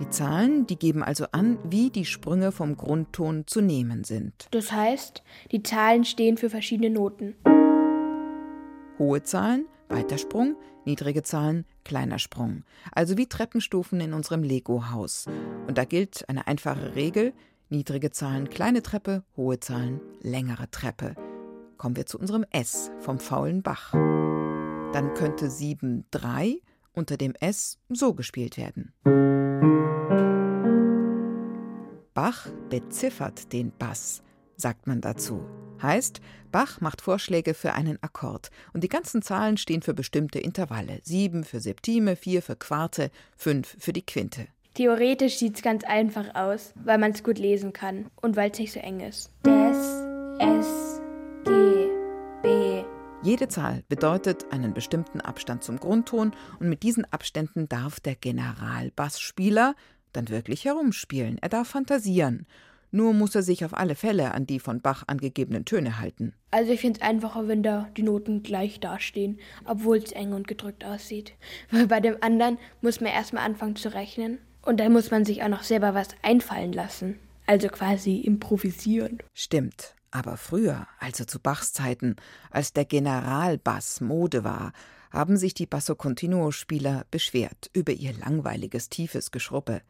Die 0.00 0.08
Zahlen, 0.08 0.66
die 0.66 0.78
geben 0.78 1.02
also 1.02 1.26
an, 1.32 1.58
wie 1.62 1.90
die 1.90 2.06
Sprünge 2.06 2.52
vom 2.52 2.76
Grundton 2.76 3.46
zu 3.46 3.60
nehmen 3.60 4.02
sind. 4.04 4.48
Das 4.50 4.72
heißt, 4.72 5.22
die 5.52 5.62
Zahlen 5.62 6.04
stehen 6.04 6.38
für 6.38 6.48
verschiedene 6.48 6.88
Noten. 6.88 7.34
Hohe 8.98 9.22
Zahlen, 9.22 9.66
weiter 9.90 10.16
Sprung, 10.16 10.56
niedrige 10.86 11.22
Zahlen, 11.22 11.66
kleiner 11.84 12.18
Sprung. 12.18 12.64
Also 12.92 13.18
wie 13.18 13.26
Treppenstufen 13.26 14.00
in 14.00 14.14
unserem 14.14 14.42
Lego-Haus. 14.42 15.26
Und 15.68 15.76
da 15.76 15.84
gilt 15.84 16.26
eine 16.30 16.46
einfache 16.46 16.94
Regel: 16.94 17.34
niedrige 17.68 18.10
Zahlen, 18.10 18.48
kleine 18.48 18.82
Treppe, 18.82 19.22
hohe 19.36 19.60
Zahlen, 19.60 20.00
längere 20.22 20.70
Treppe. 20.70 21.14
Kommen 21.76 21.96
wir 21.96 22.06
zu 22.06 22.18
unserem 22.18 22.46
S 22.50 22.90
vom 23.00 23.18
faulen 23.18 23.62
Bach. 23.62 23.92
Dann 23.92 25.12
könnte 25.14 25.48
7-3 25.48 26.62
unter 26.94 27.18
dem 27.18 27.34
S 27.34 27.78
so 27.90 28.14
gespielt 28.14 28.56
werden. 28.56 28.92
Bach 32.14 32.48
beziffert 32.70 33.52
den 33.52 33.70
Bass, 33.78 34.22
sagt 34.56 34.88
man 34.88 35.00
dazu. 35.00 35.46
Heißt, 35.80 36.20
Bach 36.50 36.80
macht 36.80 37.00
Vorschläge 37.00 37.54
für 37.54 37.74
einen 37.74 38.02
Akkord 38.02 38.50
und 38.72 38.82
die 38.82 38.88
ganzen 38.88 39.22
Zahlen 39.22 39.56
stehen 39.56 39.80
für 39.82 39.94
bestimmte 39.94 40.40
Intervalle. 40.40 40.98
Sieben 41.04 41.44
für 41.44 41.60
Septime, 41.60 42.16
vier 42.16 42.42
für 42.42 42.56
Quarte, 42.56 43.10
fünf 43.36 43.76
für 43.78 43.92
die 43.92 44.04
Quinte. 44.04 44.48
Theoretisch 44.74 45.36
sieht 45.38 45.56
es 45.56 45.62
ganz 45.62 45.84
einfach 45.84 46.34
aus, 46.34 46.72
weil 46.84 46.98
man 46.98 47.12
es 47.12 47.22
gut 47.22 47.38
lesen 47.38 47.72
kann 47.72 48.06
und 48.20 48.36
weil 48.36 48.50
es 48.50 48.58
nicht 48.58 48.72
so 48.72 48.80
eng 48.80 49.00
ist. 49.00 49.30
Des, 49.44 49.78
S, 50.38 51.00
G, 51.44 51.86
B. 52.42 52.84
Jede 53.22 53.48
Zahl 53.48 53.84
bedeutet 53.88 54.46
einen 54.50 54.74
bestimmten 54.74 55.20
Abstand 55.20 55.62
zum 55.62 55.78
Grundton 55.78 56.32
und 56.58 56.68
mit 56.68 56.82
diesen 56.82 57.04
Abständen 57.12 57.68
darf 57.68 58.00
der 58.00 58.16
Generalbassspieler 58.16 59.74
dann 60.12 60.28
wirklich 60.28 60.64
herumspielen. 60.64 61.38
Er 61.40 61.48
darf 61.48 61.68
fantasieren. 61.68 62.46
Nur 62.92 63.12
muss 63.12 63.34
er 63.34 63.42
sich 63.42 63.64
auf 63.64 63.72
alle 63.72 63.94
Fälle 63.94 64.34
an 64.34 64.46
die 64.46 64.58
von 64.58 64.80
Bach 64.80 65.04
angegebenen 65.06 65.64
Töne 65.64 66.00
halten. 66.00 66.34
Also 66.50 66.72
ich 66.72 66.80
finde 66.80 66.98
es 67.00 67.06
einfacher, 67.06 67.46
wenn 67.46 67.62
da 67.62 67.88
die 67.96 68.02
Noten 68.02 68.42
gleich 68.42 68.80
dastehen, 68.80 69.38
obwohl 69.64 69.98
es 69.98 70.12
eng 70.12 70.32
und 70.32 70.48
gedrückt 70.48 70.84
aussieht. 70.84 71.34
Weil 71.70 71.86
bei 71.86 72.00
dem 72.00 72.16
anderen 72.20 72.58
muss 72.80 73.00
man 73.00 73.12
erstmal 73.12 73.44
anfangen 73.44 73.76
zu 73.76 73.94
rechnen. 73.94 74.38
Und 74.62 74.80
dann 74.80 74.92
muss 74.92 75.10
man 75.10 75.24
sich 75.24 75.42
auch 75.42 75.48
noch 75.48 75.62
selber 75.62 75.94
was 75.94 76.08
einfallen 76.22 76.72
lassen. 76.72 77.18
Also 77.46 77.68
quasi 77.68 78.16
improvisieren. 78.18 79.18
Stimmt. 79.34 79.94
Aber 80.10 80.36
früher, 80.36 80.88
also 80.98 81.24
zu 81.24 81.38
Bachs 81.38 81.72
Zeiten, 81.72 82.16
als 82.50 82.72
der 82.72 82.84
Generalbass 82.84 84.00
Mode 84.00 84.42
war, 84.42 84.72
haben 85.10 85.36
sich 85.36 85.54
die 85.54 85.66
Basso 85.66 85.94
Continuo 85.94 86.50
Spieler 86.50 87.04
beschwert 87.10 87.70
über 87.72 87.92
ihr 87.92 88.12
langweiliges, 88.12 88.88
tiefes 88.88 89.30
Geschruppe. 89.30 89.82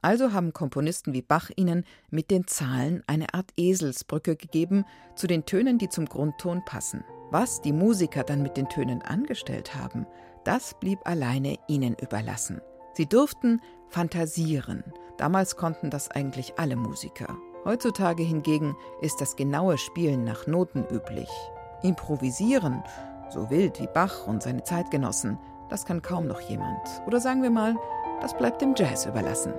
Also 0.00 0.32
haben 0.32 0.52
Komponisten 0.52 1.12
wie 1.12 1.22
Bach 1.22 1.50
ihnen 1.54 1.84
mit 2.10 2.30
den 2.30 2.46
Zahlen 2.48 3.04
eine 3.06 3.34
Art 3.34 3.52
Eselsbrücke 3.56 4.34
gegeben 4.34 4.84
zu 5.14 5.26
den 5.26 5.46
Tönen, 5.46 5.78
die 5.78 5.88
zum 5.88 6.06
Grundton 6.06 6.64
passen. 6.64 7.04
Was 7.30 7.62
die 7.62 7.72
Musiker 7.72 8.24
dann 8.24 8.42
mit 8.42 8.56
den 8.56 8.68
Tönen 8.68 9.00
angestellt 9.02 9.76
haben, 9.76 10.06
das 10.44 10.74
blieb 10.80 10.98
alleine 11.04 11.56
ihnen 11.68 11.94
überlassen. 11.94 12.60
Sie 12.94 13.06
durften 13.06 13.60
fantasieren. 13.88 14.82
Damals 15.18 15.56
konnten 15.56 15.88
das 15.88 16.10
eigentlich 16.10 16.58
alle 16.58 16.76
Musiker. 16.76 17.38
Heutzutage 17.64 18.24
hingegen 18.24 18.74
ist 19.00 19.20
das 19.20 19.36
genaue 19.36 19.78
Spielen 19.78 20.24
nach 20.24 20.48
Noten 20.48 20.84
üblich. 20.90 21.28
Improvisieren, 21.82 22.82
so 23.32 23.50
wild 23.50 23.80
wie 23.80 23.88
Bach 23.92 24.26
und 24.26 24.42
seine 24.42 24.62
Zeitgenossen, 24.62 25.38
das 25.68 25.86
kann 25.86 26.02
kaum 26.02 26.26
noch 26.26 26.40
jemand. 26.40 26.80
Oder 27.06 27.20
sagen 27.20 27.42
wir 27.42 27.50
mal, 27.50 27.76
das 28.20 28.36
bleibt 28.36 28.60
dem 28.60 28.74
Jazz 28.76 29.06
überlassen. 29.06 29.54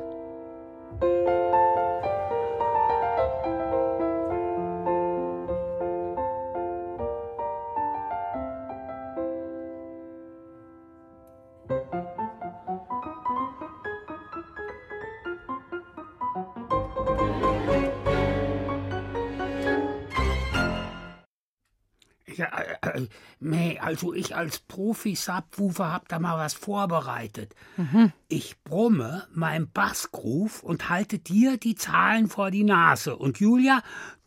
Also 23.83 24.13
ich 24.13 24.35
als 24.35 24.59
Profi-Subwoofer 24.59 25.91
hab 25.91 26.07
da 26.07 26.19
mal 26.19 26.37
was 26.37 26.53
vorbereitet. 26.53 27.53
Ich 28.29 28.55
brumme 28.63 29.27
mein 29.33 29.69
Bassgroove 29.69 30.63
und 30.63 30.89
halte 30.89 31.19
dir 31.19 31.57
die 31.57 31.75
Zahlen 31.75 32.27
vor 32.27 32.49
die 32.49 32.63
Nase. 32.63 33.15
Und 33.17 33.39
Julia, 33.39 33.83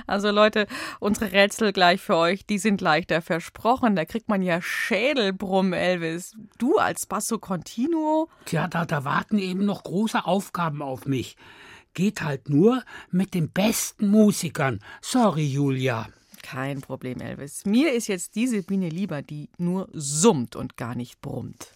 Also 0.07 0.31
Leute, 0.31 0.67
unsere 0.99 1.31
Rätsel 1.31 1.75
gleich 1.75 2.01
für 2.01 2.17
euch, 2.17 2.47
die 2.47 2.57
sind 2.57 2.81
leichter 2.81 3.21
versprochen. 3.21 3.97
Da 3.97 4.07
kriegt 4.07 4.31
man 4.31 4.41
ja 4.41 4.63
Schädelbrumm, 4.63 5.75
Elvis. 5.75 6.35
Du 6.57 6.79
als 6.79 7.05
Basso 7.05 7.39
Continuo? 7.39 8.31
Tja, 8.47 8.67
da, 8.67 8.87
da 8.87 9.05
warten 9.05 9.39
eben 9.39 9.67
noch 9.67 9.83
große 9.83 10.25
Aufgaben 10.25 10.81
auf 10.81 11.05
mich. 11.05 11.37
Geht 11.93 12.23
halt 12.23 12.49
nur 12.49 12.83
mit 13.11 13.35
den 13.35 13.51
besten 13.51 14.09
Musikern. 14.09 14.81
Sorry, 15.03 15.45
Julia. 15.45 16.09
Kein 16.43 16.81
Problem, 16.81 17.21
Elvis. 17.21 17.67
Mir 17.67 17.93
ist 17.93 18.07
jetzt 18.07 18.37
diese 18.37 18.63
Biene 18.63 18.89
lieber, 18.89 19.21
die 19.21 19.51
nur 19.59 19.91
summt 19.93 20.57
und 20.57 20.79
gar 20.79 20.95
nicht 20.95 21.21
brummt. 21.21 21.75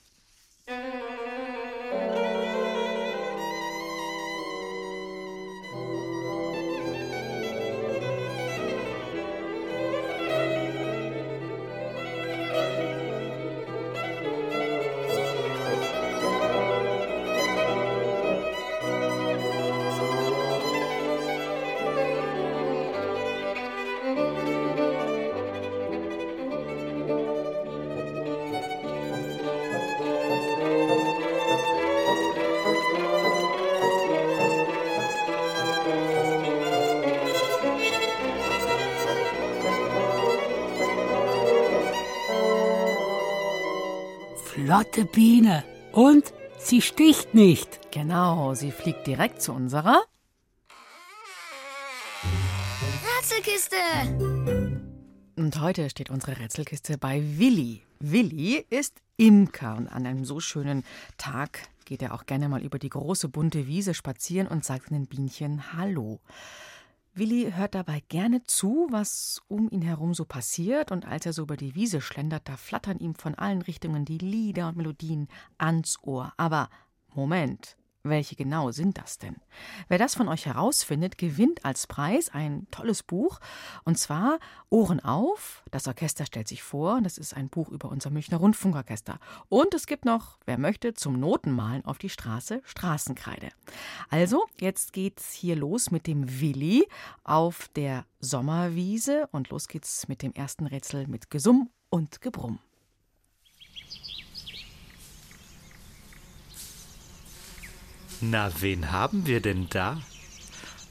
Flotte 44.73 45.05
Biene. 45.05 45.65
Und 45.93 46.33
sie 46.59 46.81
sticht 46.81 47.35
nicht. 47.35 47.93
Genau, 47.93 48.55
sie 48.55 48.71
fliegt 48.71 49.07
direkt 49.07 49.43
zu 49.43 49.53
unserer. 49.53 50.03
Rätselkiste! 53.19 53.77
Und 55.37 55.61
heute 55.61 55.91
steht 55.91 56.09
unsere 56.09 56.39
Rätselkiste 56.39 56.97
bei 56.97 57.23
Willi. 57.37 57.83
Willi 58.01 58.65
ist 58.71 59.03
Imker 59.19 59.77
und 59.77 59.89
an 59.89 60.07
einem 60.07 60.25
so 60.25 60.41
schönen 60.41 60.85
Tag 61.19 61.69
geht 61.85 62.01
er 62.01 62.15
auch 62.15 62.25
gerne 62.25 62.49
mal 62.49 62.63
über 62.63 62.79
die 62.79 62.89
große 62.89 63.29
bunte 63.29 63.67
Wiese 63.67 63.93
spazieren 63.93 64.49
und 64.49 64.65
sagt 64.65 64.91
den 64.91 65.07
Bienchen 65.07 65.75
Hallo. 65.75 66.19
Willi 67.14 67.53
hört 67.53 67.75
dabei 67.75 68.03
gerne 68.09 68.42
zu, 68.44 68.88
was 68.90 69.42
um 69.48 69.68
ihn 69.70 69.83
herum 69.83 70.14
so 70.14 70.25
passiert, 70.25 70.90
und 70.90 71.07
als 71.07 71.27
er 71.27 71.35
so 71.35 71.42
über 71.42 71.59
die 71.59 71.75
Wiese 71.75 72.01
schlendert, 72.01 72.48
da 72.48 72.57
flattern 72.57 72.98
ihm 72.98 73.14
von 73.14 73.35
allen 73.35 73.61
Richtungen 73.61 74.07
die 74.07 74.18
Lieder 74.18 74.68
und 74.68 74.79
Melodien 74.79 75.29
ans 75.59 75.98
Ohr. 76.03 76.33
Aber 76.38 76.70
Moment, 77.14 77.77
welche 78.05 78.35
genau 78.35 78.71
sind 78.73 78.99
das 78.99 79.19
denn? 79.19 79.37
Wer 79.88 79.99
das 79.99 80.15
von 80.15 80.29
euch 80.29 80.47
herausfindet, 80.47 81.19
gewinnt 81.19 81.65
als 81.65 81.87
Preis 81.87 82.31
ein 82.31 82.67
tolles 82.71 83.03
Buch. 83.03 83.38
Und 83.85 83.99
zwar 83.99 84.38
Ohren 84.71 85.01
auf. 85.01 85.62
Das 85.71 85.87
Orchester 85.87 86.27
stellt 86.27 86.49
sich 86.49 86.62
vor. 86.62 87.01
Das 87.03 87.19
ist 87.19 87.35
ein 87.35 87.49
Buch 87.49 87.69
über 87.69 87.91
unser 87.91 88.11
Münchner 88.11 88.38
Rundfunkorchester. 88.38 89.19
Und 89.49 89.73
es 89.75 89.87
gibt 89.87 90.05
noch, 90.05 90.38
wer 90.47 90.59
möchte, 90.59 90.95
zum 90.95 91.21
Notenmalen 91.21 91.85
auf 91.85 91.99
die 91.99 92.09
Straße 92.09 92.61
Straßenkreide. 92.65 93.51
Also, 94.11 94.47
jetzt 94.61 94.93
geht's 94.93 95.33
hier 95.33 95.57
los 95.57 95.91
mit 95.91 96.07
dem 96.07 96.41
Willi 96.41 96.87
auf 97.23 97.69
der 97.77 98.05
Sommerwiese. 98.19 99.29
Und 99.31 99.51
los 99.51 99.69
geht's 99.69 100.09
mit 100.09 100.23
dem 100.23 100.33
ersten 100.33 100.67
Rätsel 100.67 101.07
mit 101.07 101.31
Gesumm 101.31 101.71
und 101.88 102.21
Gebrumm. 102.21 102.59
Na, 108.25 108.53
wen 108.61 108.93
haben 108.93 109.27
wir 109.27 109.41
denn 109.41 109.67
da? 109.69 110.01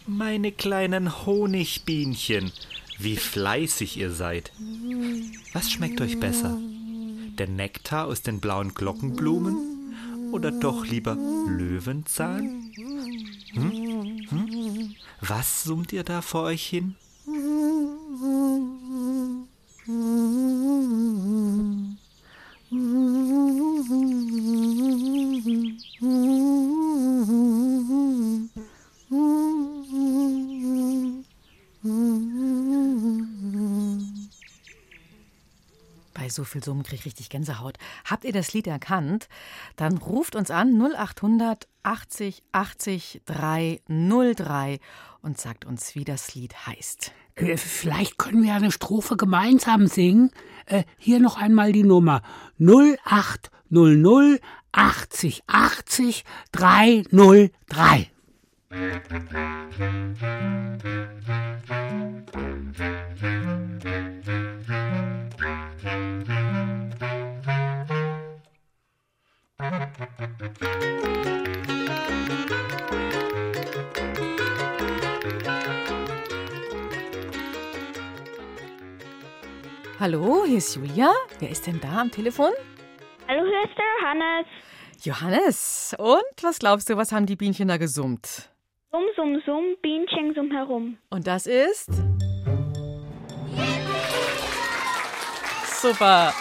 Meine 0.06 0.52
kleinen 0.52 1.26
Honigbienchen, 1.26 2.52
wie 3.00 3.15
fleißig 3.15 3.96
ihr 3.96 4.12
seid. 4.12 4.52
Was 5.54 5.72
schmeckt 5.72 6.02
euch 6.02 6.20
besser? 6.20 6.58
Der 7.38 7.48
Nektar 7.48 8.08
aus 8.08 8.22
den 8.22 8.41
blauen 8.41 8.74
Glockenblumen 8.74 9.94
oder 10.34 10.52
doch 10.52 10.86
lieber 10.86 11.15
Löwenzahn? 11.15 12.70
Hm? 13.54 14.28
Hm? 14.30 14.96
Was 15.22 15.63
summt 15.63 15.94
ihr 15.94 16.04
da 16.04 16.22
vor 16.22 16.44
euch 16.44 16.65
hin? 16.65 16.96
So 36.32 36.44
viel 36.44 36.63
Summen 36.63 36.84
kriege 36.84 36.96
ich 36.98 37.06
richtig 37.06 37.30
Gänsehaut. 37.30 37.78
Habt 38.06 38.24
ihr 38.24 38.34
das 38.34 38.54
Lied 38.54 38.67
erkannt? 38.67 39.28
Dann 39.76 39.98
ruft 39.98 40.36
uns 40.36 40.52
an 40.52 40.82
0800 40.82 41.67
80 41.84 42.44
80 42.52 43.22
303 43.26 44.80
und 45.22 45.39
sagt 45.39 45.65
uns, 45.65 45.96
wie 45.96 46.04
das 46.06 46.34
Lied 46.36 46.67
heißt. 46.67 47.12
Äh, 47.36 47.58
vielleicht 47.58 48.17
können 48.17 48.44
wir 48.44 48.54
eine 48.54 48.72
Strophe 48.72 49.17
gemeinsam 49.17 49.88
singen. 49.88 50.32
Äh, 50.65 50.84
hier 50.98 51.20
noch 51.20 51.38
einmal 51.38 51.72
die 51.72 51.84
Nummer 51.84 52.22
0800 52.60 54.41
80 54.72 55.44
80 55.48 56.24
303. 56.52 58.12
Hallo, 79.99 80.45
hier 80.45 80.60
ist 80.60 80.75
Julia. 80.75 81.12
Wer 81.39 81.49
ist 81.49 81.67
denn 81.67 81.81
da 81.81 81.99
am 81.99 82.10
Telefon? 82.10 82.51
Hallo, 83.27 83.43
hier 83.43 83.69
ist 83.69 83.77
der 83.77 83.84
Johannes. 83.99 84.47
Johannes. 85.03 85.95
Und 85.97 86.21
was 86.41 86.60
glaubst 86.60 86.89
du, 86.89 86.95
was 86.95 87.12
haben 87.12 87.25
die 87.25 87.36
Bienchen 87.36 87.67
da 87.67 87.75
gesummt? 87.75 88.51
Summ, 88.93 89.06
summ, 89.15 89.41
summ, 89.45 89.63
Bienchen 89.82 90.34
summ 90.36 90.51
herum. 90.51 90.97
Und 91.10 91.25
das 91.25 91.47
ist? 91.47 91.89
Super. 95.65 96.34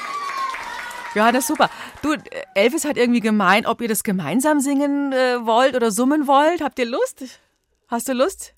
Johannes, 1.14 1.46
super. 1.46 1.70
Du, 2.02 2.16
Elvis 2.56 2.84
hat 2.84 2.96
irgendwie 2.96 3.20
gemeint, 3.20 3.68
ob 3.68 3.80
ihr 3.80 3.86
das 3.86 4.02
gemeinsam 4.02 4.58
singen 4.58 5.12
äh, 5.12 5.46
wollt 5.46 5.76
oder 5.76 5.92
summen 5.92 6.26
wollt. 6.26 6.60
Habt 6.60 6.80
ihr 6.80 6.86
Lust? 6.86 7.40
Hast 7.86 8.08
du 8.08 8.14
Lust? 8.14 8.56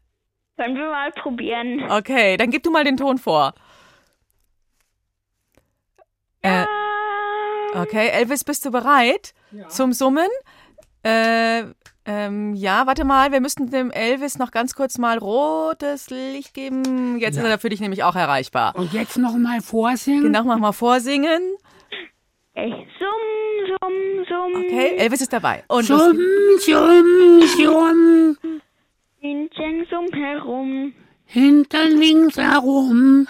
Können 0.57 0.77
wir 0.77 0.89
mal 0.91 1.13
probieren. 1.13 1.91
Okay, 1.91 2.39
dann 2.39 2.51
gib 2.51 2.63
du 2.63 2.71
mal 2.71 2.85
den 2.85 2.97
Ton 2.97 3.19
vor. 3.19 3.53
Äh, 6.41 6.65
okay, 7.75 8.09
Elvis, 8.09 8.43
bist 8.43 8.65
du 8.65 8.71
bereit 8.71 9.35
zum 9.69 9.93
Summen? 9.93 10.29
Äh, 11.03 11.65
ähm, 12.05 12.55
ja, 12.55 12.87
warte 12.87 13.05
mal, 13.05 13.33
wir 13.33 13.41
müssten 13.41 13.71
dem 13.71 13.91
Elvis 13.91 14.39
noch 14.39 14.51
ganz 14.51 14.75
kurz 14.75 14.99
mal 14.99 15.19
rotes 15.19 16.11
Licht 16.11 16.55
geben. 16.55 17.19
Jetzt 17.19 17.37
Ja. 17.37 17.43
ist 17.45 17.49
er 17.49 17.59
für 17.59 17.69
dich 17.69 17.81
nämlich 17.81 18.03
auch 18.03 18.17
erreichbar. 18.17 18.75
Und 18.77 18.93
jetzt 18.93 19.17
noch 19.19 19.37
mal 19.37 19.61
vorsingen. 19.61 20.25
Genau, 20.25 20.45
mach 20.45 20.59
mal 20.59 20.73
vorsingen. 20.73 21.41
Okay. 22.55 22.87
Summ, 22.99 23.77
summ, 23.81 24.25
summ. 24.29 24.65
Okay, 24.65 24.97
Elvis 24.97 25.23
ist 25.23 25.33
dabei. 25.33 25.65
Und 25.69 25.85
Summ, 25.85 25.99
summ, 26.61 27.41
summ, 27.49 28.37
Bienchen 29.21 29.87
summ 29.89 30.07
herum. 30.13 30.93
Hinten 31.33 31.99
links 31.99 32.37
herum. 32.37 33.27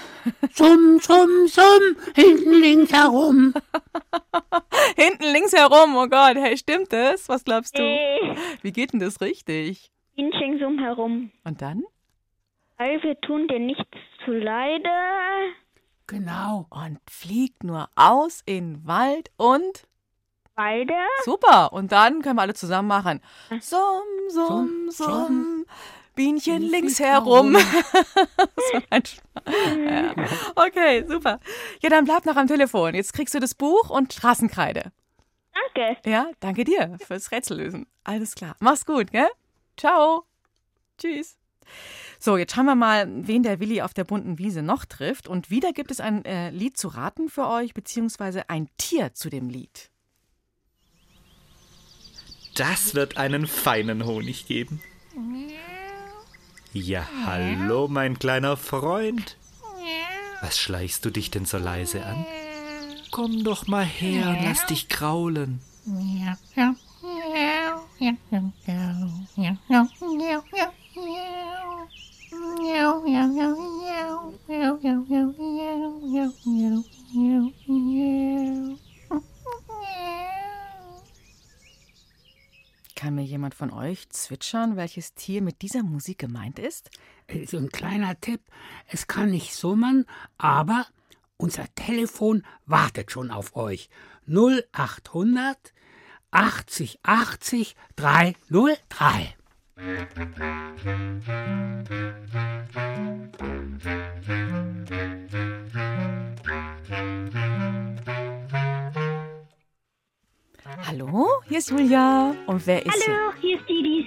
Summ, 0.53 0.99
summ, 1.01 1.47
summ, 1.49 1.97
hinten 2.15 2.61
links 2.61 2.93
herum. 2.93 3.55
Hinten 4.97 5.25
links 5.33 5.53
herum, 5.53 5.97
oh 5.97 6.07
Gott, 6.09 6.37
hey, 6.37 6.57
stimmt 6.57 6.93
das? 6.93 7.29
Was 7.29 7.45
glaubst 7.45 7.77
du? 7.79 7.83
Äh, 7.83 8.37
Wie 8.63 8.73
geht 8.73 8.93
denn 8.93 9.01
das 9.01 9.21
richtig? 9.21 9.91
Bienchen 10.15 10.59
summ 10.59 10.79
herum. 10.79 11.31
Und 11.45 11.63
dann? 11.63 11.83
Weil 12.79 13.03
wir 13.03 13.19
tun 13.21 13.49
dir 13.49 13.59
nichts 13.59 13.89
zuleide. 14.25 14.89
Genau. 16.07 16.67
Und 16.71 16.99
fliegt 17.09 17.65
nur 17.65 17.89
aus 17.97 18.43
in 18.45 18.87
Wald 18.87 19.31
und 19.37 19.87
Weide. 20.55 20.93
super. 21.25 21.73
Und 21.73 21.93
dann 21.93 22.23
können 22.23 22.37
wir 22.37 22.43
alle 22.43 22.55
zusammen 22.55 22.89
machen. 22.89 23.21
Summ, 23.61 24.03
Summ, 24.29 24.91
summ. 24.91 25.52
Bienchen 26.15 26.61
links 26.61 26.73
links 26.73 27.01
herum. 27.01 27.57
herum. 27.57 27.75
so 28.73 28.79
ein 28.91 29.05
Spaß. 29.05 29.43
Ja. 29.77 30.15
Okay, 30.57 31.05
super. 31.09 31.41
Ja, 31.81 31.91
dann 31.91 32.05
bleib 32.05 32.27
noch 32.27 32.37
am 32.37 32.47
Telefon. 32.47 32.95
Jetzt 32.95 33.13
kriegst 33.13 33.35
du 33.35 33.41
das 33.41 33.55
Buch 33.55 33.91
und 33.91 34.13
Straßenkreide. 34.13 34.93
Danke. 35.75 35.97
Ja, 36.09 36.27
danke 36.41 36.65
dir 36.65 36.97
fürs 37.07 37.31
Rätsel 37.31 37.59
lösen. 37.59 37.87
Alles 38.05 38.35
klar. 38.35 38.57
Mach's 38.61 38.85
gut, 38.85 39.11
gell? 39.11 39.29
Ciao. 39.77 40.25
Tschüss. 40.99 41.37
So, 42.19 42.37
jetzt 42.37 42.55
schauen 42.55 42.67
wir 42.67 42.75
mal, 42.75 43.09
wen 43.27 43.43
der 43.43 43.61
Willi 43.61 43.83
auf 43.83 43.95
der 43.95 44.05
bunten 44.05 44.39
Wiese 44.39 44.63
noch 44.63 44.85
trifft. 44.85 45.29
Und 45.29 45.51
wieder 45.51 45.73
gibt 45.73 45.91
es 45.91 46.01
ein 46.01 46.25
äh, 46.25 46.51
Lied 46.51 46.77
zu 46.77 46.89
raten 46.89 47.29
für 47.29 47.49
euch, 47.49 47.75
beziehungsweise 47.75 48.49
ein 48.49 48.69
Tier 48.79 49.15
zu 49.15 49.31
dem 49.31 49.49
Lied. 49.49 49.91
Das 52.55 52.95
wird 52.95 53.17
einen 53.17 53.47
feinen 53.47 54.05
Honig 54.05 54.47
geben. 54.47 54.83
Ja, 56.75 57.07
hallo, 57.27 57.87
mein 57.87 58.19
kleiner 58.19 58.57
Freund. 58.57 59.37
Was 60.41 60.59
schleichst 60.59 61.05
du 61.05 61.11
dich 61.11 61.31
denn 61.31 61.45
so 61.45 61.59
leise 61.59 62.05
an? 62.05 62.25
Komm 63.11 63.45
doch 63.45 63.67
mal 63.67 63.85
her 63.85 64.31
und 64.31 64.43
lass 64.43 64.65
dich 64.65 64.89
kraulen. 64.89 65.61
Kann 83.03 83.17
mir 83.17 83.25
jemand 83.25 83.57
von 83.57 83.73
euch 83.73 84.09
zwitschern, 84.11 84.77
welches 84.77 85.15
Tier 85.15 85.43
mit 85.43 85.63
dieser 85.63 85.83
Musik 85.83 86.19
gemeint 86.19 86.61
ist? 86.61 86.89
Äh, 87.27 87.47
So 87.47 87.57
ein 87.59 87.71
kleiner 87.71 88.21
Tipp. 88.21 88.41
Es 88.87 89.09
kann 89.09 89.31
nicht 89.31 89.57
summen, 89.57 90.07
aber 90.39 90.87
unser 91.37 91.65
Telefon 91.75 92.45
wartet 92.65 93.11
schon 93.11 93.33
auf 93.33 93.57
euch. 93.57 93.91
0800 94.29 95.75
80 96.31 97.01
80 97.03 97.75
303. 97.97 99.35
Hallo, 110.93 111.27
hier 111.49 111.57
ist 111.57 111.71
Julia. 111.71 112.35
Und 112.45 112.67
wer 112.67 112.85
ist 112.85 113.09
Hallo, 113.09 113.33
hier 113.41 113.59
ist 113.59 113.67
Didis. 113.67 114.07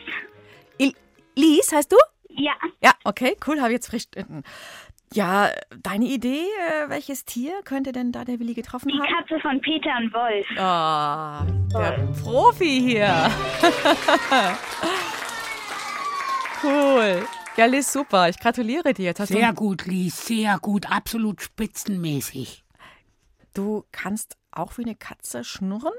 hier? 0.78 0.88
Il 0.90 0.94
Lies, 1.36 1.72
heißt 1.72 1.92
du? 1.92 1.96
Ja, 2.30 2.52
Ja, 2.80 2.92
okay, 3.06 3.36
cool, 3.48 3.58
habe 3.60 3.70
ich 3.70 3.78
jetzt 3.78 3.90
verstanden. 3.90 4.44
Ja, 5.12 5.50
deine 5.82 6.06
Idee, 6.06 6.44
äh, 6.44 6.88
welches 6.90 7.26
Tier 7.26 7.64
könnte 7.64 7.92
denn 7.92 8.12
da 8.12 8.24
der 8.24 8.40
Willi 8.40 8.54
getroffen 8.54 8.90
die 8.90 9.00
haben? 9.00 9.08
Katze 9.16 9.40
von 9.40 9.60
Peter 9.62 9.90
und 10.00 10.14
Wolf. 10.14 10.46
Ah, 10.60 11.48
der 11.74 12.08
Profi 12.22 12.80
hier. 12.80 13.32
cool. 16.64 17.26
Ja, 17.58 17.66
Liz, 17.66 17.92
super. 17.92 18.30
Ich 18.30 18.40
gratuliere 18.40 18.94
dir. 18.94 19.06
Jetzt 19.06 19.22
hast 19.22 19.30
Sehr 19.30 19.50
du, 19.50 19.56
gut, 19.56 19.88
Lies, 19.88 20.28
sehr 20.28 20.60
gut, 20.60 20.92
absolut 20.92 21.42
spitzenmäßig. 21.42 22.64
du 23.56 23.86
kannst 23.92 24.38
auch 24.52 24.78
wie 24.78 24.84
eine 24.84 24.96
Katze 24.96 25.44
schnurren, 25.44 25.94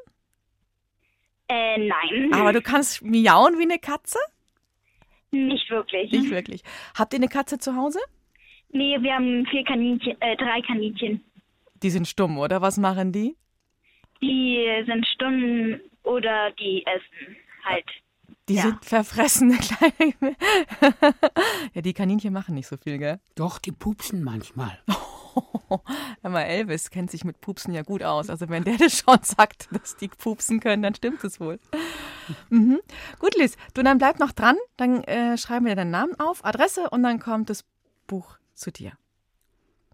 Äh, 1.49 1.79
nein. 1.79 2.33
aber 2.33 2.53
du 2.53 2.61
kannst 2.61 3.03
miauen 3.03 3.59
wie 3.59 3.63
eine 3.63 3.79
Katze? 3.79 4.19
Nicht 5.31 5.71
wirklich. 5.71 6.11
Nicht 6.11 6.31
wirklich. 6.31 6.63
Habt 6.97 7.13
ihr 7.13 7.19
eine 7.19 7.29
Katze 7.29 7.59
zu 7.59 7.77
Hause? 7.77 8.01
Nee, 8.71 8.97
wir 9.01 9.15
haben 9.15 9.47
vier 9.47 9.65
Kaninchen, 9.65 10.21
äh, 10.21 10.37
drei 10.37 10.61
Kaninchen. 10.63 11.23
Die 11.83 11.91
sind 11.91 12.09
stumm, 12.09 12.39
oder? 12.39 12.63
Was 12.63 12.79
machen 12.79 13.13
die? 13.13 13.37
Die 14.23 14.67
sind 14.87 15.07
stumm 15.07 15.79
oder 16.05 16.51
die 16.53 16.85
essen 16.87 17.37
halt. 17.65 17.85
Die 18.49 18.55
Ja. 18.55 18.63
sind 18.63 18.85
verfressene 18.85 19.57
kleine. 19.59 20.37
ja, 21.75 21.83
die 21.83 21.93
Kaninchen 21.93 22.33
machen 22.33 22.55
nicht 22.55 22.67
so 22.67 22.77
viel, 22.77 22.99
gell? 22.99 23.21
Doch, 23.35 23.59
die 23.59 23.73
pupsen 23.73 24.23
manchmal. 24.25 24.79
Hör 26.23 26.31
mal, 26.31 26.43
Elvis 26.43 26.91
kennt 26.91 27.11
sich 27.11 27.25
mit 27.25 27.41
Pupsen 27.41 27.75
ja 27.75 27.83
gut 27.83 28.03
aus. 28.03 28.31
Also 28.31 28.49
wenn 28.49 28.65
der 28.65 28.77
das 28.79 28.99
schon 28.99 29.19
sagt, 29.23 29.69
dass 29.73 29.97
die 29.97 30.09
pupsen 30.09 30.61
können, 30.61 30.83
dann 30.83 30.95
stimmt 30.95 31.23
es 31.25 31.41
wohl. 31.41 31.59
Mhm. 32.51 32.81
Gut, 33.19 33.37
Liz, 33.37 33.57
du 33.75 33.83
dann 33.83 33.99
bleib 33.99 34.19
noch 34.19 34.33
dran. 34.33 34.57
Dann 34.77 35.05
äh, 35.05 35.39
schreiben 35.39 35.67
wir 35.67 35.77
deinen 35.77 35.91
Namen 35.91 36.19
auf, 36.19 36.45
Adresse 36.45 36.91
und 36.91 37.03
dann 37.03 37.21
kommt 37.21 37.51
das 37.51 37.65
Buch 38.07 38.39
zu 38.55 38.71
dir. 38.71 38.93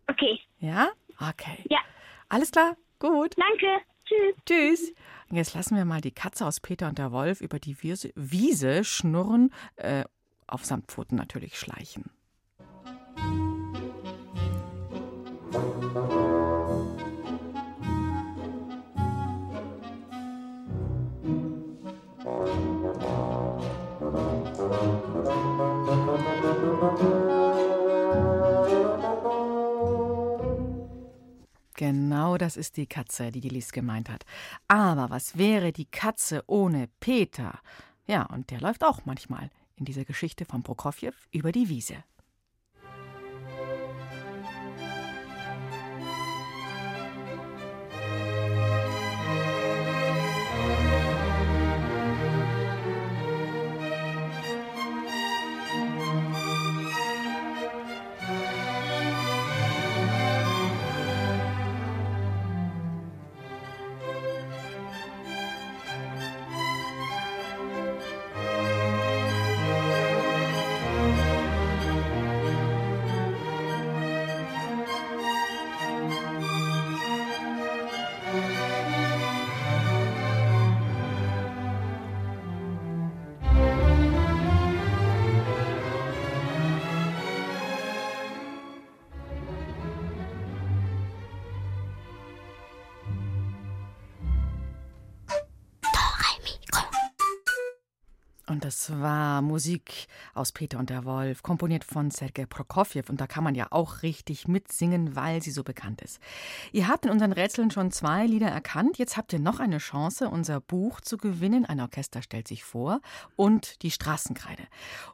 Okay. 0.06 0.40
Ja? 0.58 0.90
Okay. 1.18 1.64
Ja. 1.68 1.78
Alles 2.28 2.50
klar? 2.50 2.76
Gut. 2.98 3.34
Danke. 3.36 3.84
Tschüss. 4.04 4.36
Tschüss. 4.46 4.94
Und 5.30 5.36
jetzt 5.36 5.54
lassen 5.54 5.76
wir 5.76 5.84
mal 5.84 6.00
die 6.00 6.12
Katze 6.12 6.46
aus 6.46 6.60
Peter 6.60 6.88
und 6.88 6.98
der 6.98 7.12
Wolf 7.12 7.40
über 7.40 7.58
die 7.58 7.82
Wiese, 7.82 8.12
Wiese 8.14 8.84
schnurren, 8.84 9.52
äh, 9.76 10.04
auf 10.46 10.64
Samtpfoten 10.64 11.16
natürlich 11.16 11.58
schleichen. 11.58 12.10
Genau 32.32 32.38
das 32.38 32.56
ist 32.56 32.78
die 32.78 32.86
Katze, 32.86 33.30
die 33.30 33.42
die 33.42 33.50
Lies 33.50 33.72
gemeint 33.72 34.08
hat. 34.08 34.24
Aber 34.66 35.10
was 35.10 35.36
wäre 35.36 35.70
die 35.70 35.84
Katze 35.84 36.42
ohne 36.46 36.88
Peter? 36.98 37.60
Ja, 38.06 38.22
und 38.22 38.50
der 38.50 38.58
läuft 38.58 38.84
auch 38.84 39.04
manchmal 39.04 39.50
in 39.76 39.84
dieser 39.84 40.06
Geschichte 40.06 40.46
von 40.46 40.62
Prokofjew 40.62 41.12
über 41.30 41.52
die 41.52 41.68
Wiese. 41.68 42.02
Das 98.72 98.90
war 99.02 99.42
Musik 99.42 100.06
aus 100.32 100.50
Peter 100.50 100.78
und 100.78 100.88
der 100.88 101.04
Wolf, 101.04 101.42
komponiert 101.42 101.84
von 101.84 102.10
Sergei 102.10 102.46
Prokofjew. 102.46 103.02
Und 103.10 103.20
da 103.20 103.26
kann 103.26 103.44
man 103.44 103.54
ja 103.54 103.66
auch 103.68 104.02
richtig 104.02 104.48
mitsingen, 104.48 105.14
weil 105.14 105.42
sie 105.42 105.50
so 105.50 105.62
bekannt 105.62 106.00
ist. 106.00 106.20
Ihr 106.72 106.88
habt 106.88 107.04
in 107.04 107.10
unseren 107.10 107.32
Rätseln 107.32 107.70
schon 107.70 107.90
zwei 107.90 108.24
Lieder 108.24 108.48
erkannt. 108.48 108.96
Jetzt 108.96 109.18
habt 109.18 109.34
ihr 109.34 109.40
noch 109.40 109.60
eine 109.60 109.76
Chance, 109.76 110.30
unser 110.30 110.60
Buch 110.60 111.02
zu 111.02 111.18
gewinnen. 111.18 111.66
Ein 111.66 111.80
Orchester 111.80 112.22
stellt 112.22 112.48
sich 112.48 112.64
vor 112.64 113.02
und 113.36 113.82
die 113.82 113.90
Straßenkreide. 113.90 114.62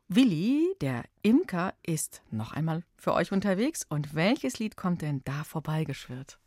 Willi, 0.06 0.76
der 0.80 1.02
Imker, 1.22 1.74
ist 1.82 2.22
noch 2.30 2.52
einmal 2.52 2.84
für 2.96 3.12
euch 3.12 3.32
unterwegs. 3.32 3.84
Und 3.88 4.14
welches 4.14 4.60
Lied 4.60 4.76
kommt 4.76 5.02
denn 5.02 5.22
da 5.24 5.42
vorbeigeschwirrt? 5.42 6.38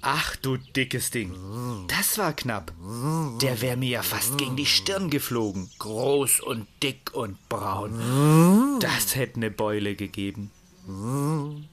Ach 0.00 0.36
du 0.36 0.56
dickes 0.56 1.10
Ding. 1.10 1.34
Das 1.88 2.16
war 2.16 2.32
knapp. 2.32 2.72
Der 3.42 3.60
wäre 3.60 3.76
mir 3.76 3.90
ja 3.90 4.02
fast 4.02 4.38
gegen 4.38 4.56
die 4.56 4.64
Stirn 4.64 5.10
geflogen. 5.10 5.68
Groß 5.78 6.40
und 6.40 6.66
dick 6.82 7.12
und 7.12 7.36
braun. 7.48 8.78
Das 8.80 9.16
hätte 9.16 9.36
eine 9.36 9.50
Beule 9.50 9.96
gegeben. 9.96 10.50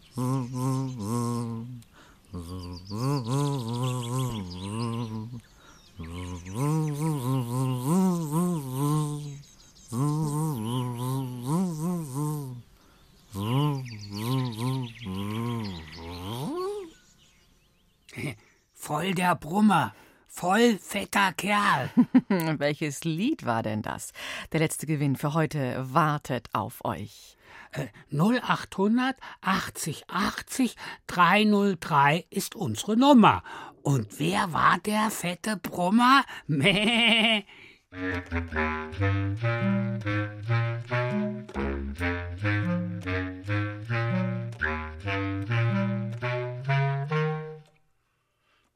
Voll 18.86 19.14
der 19.14 19.36
Brummer. 19.36 19.94
Voll 20.28 20.78
fetter 20.78 21.32
Kerl. 21.32 21.90
Welches 22.28 23.06
Lied 23.06 23.46
war 23.46 23.64
denn 23.64 23.82
das? 23.82 24.12
Der 24.52 24.60
letzte 24.60 24.86
Gewinn 24.86 25.16
für 25.16 25.34
heute 25.34 25.86
wartet 25.94 26.50
auf 26.52 26.84
euch. 26.84 27.38
Äh, 27.72 27.88
0800 28.12 29.16
80 29.40 30.04
80 30.10 30.76
303 31.08 32.26
ist 32.30 32.56
unsere 32.56 32.98
Nummer. 32.98 33.42
Und 33.84 34.20
wer 34.20 34.52
war 34.52 34.80
der 34.80 35.10
fette 35.12 35.56
Brummer? 35.56 36.26
Meh. 36.48 37.46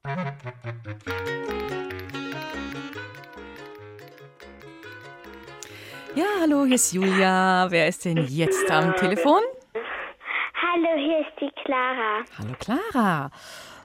Ja, 0.08 0.16
hallo, 6.40 6.64
hier 6.64 6.76
ist 6.76 6.94
Julia. 6.94 7.68
Wer 7.70 7.90
ist 7.90 8.06
denn 8.06 8.26
jetzt 8.30 8.72
am 8.72 8.96
Telefon? 8.96 9.42
Hallo, 9.74 10.96
hier 10.96 11.20
ist 11.20 11.34
die 11.42 11.52
Clara. 11.66 12.24
Hallo, 12.38 12.54
Clara. 12.58 13.32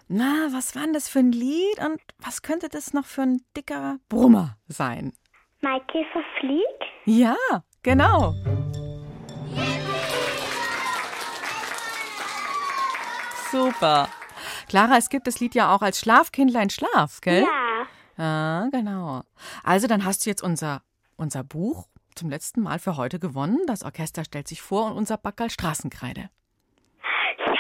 Na, 0.07 0.47
was 0.53 0.77
war 0.77 0.83
denn 0.83 0.93
das 0.93 1.09
für 1.09 1.19
ein 1.19 1.33
Lied 1.33 1.81
und 1.85 2.01
was 2.19 2.43
könnte 2.43 2.69
das 2.69 2.95
noch 2.95 3.07
für 3.07 3.23
ein 3.23 3.41
dicker 3.57 3.97
Brummer 4.09 4.59
sein? 4.69 5.15
Maikäfer 5.61 6.23
fliegt? 6.39 6.85
Ja, 7.05 7.35
genau. 7.83 8.33
Super. 13.51 14.09
Clara, 14.73 14.97
es 14.97 15.11
gibt 15.11 15.27
das 15.27 15.39
Lied 15.39 15.55
ja 15.55 15.75
auch 15.77 15.83
als 15.83 16.01
Schlafkindlein 16.01 16.71
Schlaf, 16.71 17.21
gell? 17.21 17.43
Ja. 17.43 17.87
Ja, 18.17 18.69
genau. 18.73 19.21
Also, 19.63 19.87
dann 19.87 20.03
hast 20.07 20.25
du 20.25 20.31
jetzt 20.31 20.43
unser, 20.43 20.81
unser 21.19 21.45
Buch 21.45 21.89
zum 22.15 22.31
letzten 22.31 22.63
Mal 22.63 22.79
für 22.79 22.97
heute 22.97 23.19
gewonnen. 23.19 23.59
Das 23.67 23.85
Orchester 23.85 24.25
stellt 24.25 24.49
sich 24.49 24.63
vor 24.63 24.87
und 24.87 24.93
unser 24.97 25.19
Backerl 25.19 25.51
Straßenkreide. 25.51 26.31
Ja. 27.45 27.53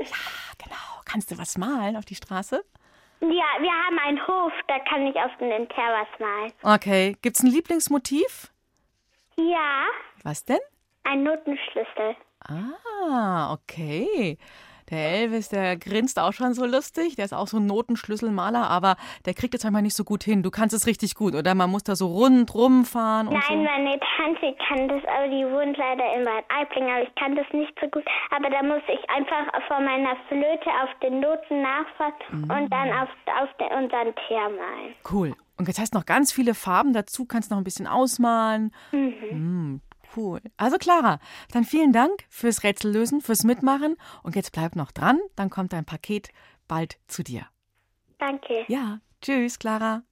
Ja, 0.00 0.16
genau. 0.64 0.76
Kannst 1.04 1.30
du 1.30 1.38
was 1.38 1.56
malen 1.58 1.96
auf 1.96 2.04
die 2.04 2.16
Straße? 2.16 2.64
Ja, 3.20 3.28
wir 3.28 3.72
haben 3.72 3.98
einen 4.04 4.26
Hof, 4.26 4.52
da 4.66 4.80
kann 4.80 5.06
ich 5.06 5.14
auf 5.14 5.30
den 5.38 5.68
Terrass 5.68 6.08
malen. 6.18 6.52
Okay. 6.64 7.16
Gibt's 7.22 7.44
ein 7.44 7.50
Lieblingsmotiv? 7.52 8.52
Ja, 9.36 9.84
Was 10.24 10.44
denn? 10.44 10.58
ein 11.04 11.22
Notenschlüssel. 11.22 12.16
Ah, 12.48 13.52
okay. 13.52 14.36
Der 14.90 15.12
Elvis, 15.12 15.48
der 15.48 15.76
grinst 15.76 16.18
auch 16.18 16.32
schon 16.32 16.54
so 16.54 16.64
lustig. 16.64 17.16
Der 17.16 17.24
ist 17.26 17.34
auch 17.34 17.46
so 17.46 17.58
ein 17.58 17.66
Notenschlüsselmaler, 17.66 18.68
aber 18.68 18.96
der 19.26 19.34
kriegt 19.34 19.54
es 19.54 19.64
manchmal 19.64 19.82
nicht 19.82 19.96
so 19.96 20.04
gut 20.04 20.24
hin. 20.24 20.42
Du 20.42 20.50
kannst 20.50 20.74
es 20.74 20.86
richtig 20.86 21.14
gut, 21.14 21.34
oder? 21.34 21.54
Man 21.54 21.70
muss 21.70 21.84
da 21.84 21.96
so 21.96 22.06
rundrum 22.06 22.84
fahren 22.84 23.28
und 23.28 23.34
Nein, 23.34 23.42
so. 23.48 23.56
meine 23.56 24.00
Tante 24.16 24.56
kann 24.66 24.88
das, 24.88 25.02
aber 25.04 25.28
die 25.28 25.44
wohnt 25.44 25.76
leider 25.76 26.16
in 26.16 26.24
Bad 26.24 26.44
Aibling, 26.48 26.84
aber 26.90 27.02
ich 27.02 27.14
kann 27.16 27.36
das 27.36 27.46
nicht 27.52 27.72
so 27.80 27.88
gut. 27.88 28.04
Aber 28.30 28.48
da 28.50 28.62
muss 28.62 28.82
ich 28.88 29.10
einfach 29.10 29.46
von 29.66 29.84
meiner 29.84 30.16
Flöte 30.28 30.70
auf 30.82 30.90
den 31.02 31.20
Noten 31.20 31.62
nachfahren 31.62 32.14
und 32.50 32.72
dann 32.72 32.90
auf, 32.92 33.08
auf 33.42 33.48
den, 33.58 33.68
unseren 33.84 34.14
Teer 34.26 34.48
malen. 34.48 34.94
Cool. 35.10 35.34
Und 35.58 35.66
jetzt 35.66 35.80
hast 35.80 35.92
du 35.94 35.98
noch 35.98 36.06
ganz 36.06 36.32
viele 36.32 36.54
Farben 36.54 36.92
dazu, 36.92 37.24
kannst 37.24 37.50
noch 37.50 37.58
ein 37.58 37.64
bisschen 37.64 37.88
ausmalen. 37.88 38.72
Mm, 38.92 39.80
cool. 40.18 40.40
Also 40.56 40.76
Clara, 40.76 41.20
dann 41.52 41.64
vielen 41.64 41.92
Dank 41.92 42.24
fürs 42.28 42.64
Rätsellösen, 42.64 43.20
fürs 43.20 43.44
Mitmachen. 43.44 43.96
Und 44.22 44.36
jetzt 44.36 44.52
bleib 44.52 44.76
noch 44.76 44.92
dran, 44.92 45.18
dann 45.36 45.48
kommt 45.48 45.72
dein 45.72 45.84
Paket 45.84 46.30
bald 46.66 46.98
zu 47.06 47.22
dir. 47.22 47.46
Danke. 48.18 48.64
Ja, 48.68 49.00
tschüss, 49.22 49.58
Clara. 49.58 50.02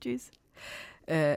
Tschüss. 0.00 0.30
Äh, 1.06 1.36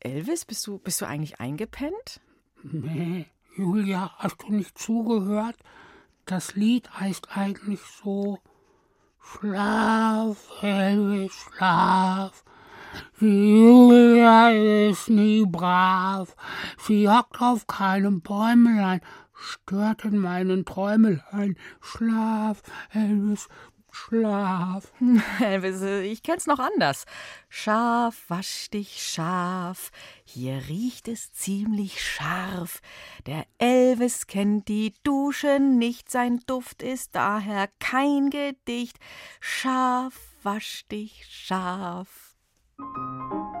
Elvis, 0.00 0.44
bist 0.44 0.66
du, 0.66 0.78
bist 0.78 1.00
du 1.00 1.06
eigentlich 1.06 1.40
eingepennt? 1.40 2.20
Nee, 2.62 3.26
Julia, 3.56 4.12
hast 4.18 4.42
du 4.42 4.52
nicht 4.52 4.78
zugehört? 4.78 5.56
Das 6.24 6.54
Lied 6.54 6.90
heißt 6.90 7.36
eigentlich 7.36 7.80
so 7.80 8.38
Schlaf, 9.20 10.36
Elvis, 10.62 11.32
schlaf. 11.32 12.44
Julia 13.18 14.50
ist 14.50 15.08
nie 15.08 15.44
brav. 15.46 16.34
Sie 16.78 17.08
hockt 17.08 17.40
auf 17.40 17.66
keinem 17.66 18.20
Bäumelein, 18.20 19.00
stört 19.34 20.04
in 20.04 20.18
meinen 20.18 20.64
Träumelein. 20.64 21.56
Schlaf, 21.80 22.62
Elvis, 22.92 23.48
Schlaf. 23.96 24.92
Elvis, 25.40 25.80
ich 25.80 26.22
kenn's 26.22 26.46
noch 26.46 26.58
anders. 26.58 27.06
Schaf, 27.48 28.24
wasch 28.28 28.68
dich 28.70 29.02
scharf, 29.02 29.90
hier 30.24 30.62
riecht 30.68 31.08
es 31.08 31.32
ziemlich 31.32 32.04
scharf. 32.04 32.82
Der 33.26 33.46
Elvis 33.58 34.26
kennt 34.26 34.68
die 34.68 34.92
Dusche 35.02 35.60
nicht, 35.60 36.10
sein 36.10 36.40
Duft 36.46 36.82
ist 36.82 37.14
daher 37.14 37.68
kein 37.80 38.28
Gedicht. 38.28 38.98
Schaf, 39.40 40.14
wasch 40.42 40.86
dich 40.88 41.24
scharf. 41.30 42.25
Also 42.78 42.92
vielleicht 42.92 43.55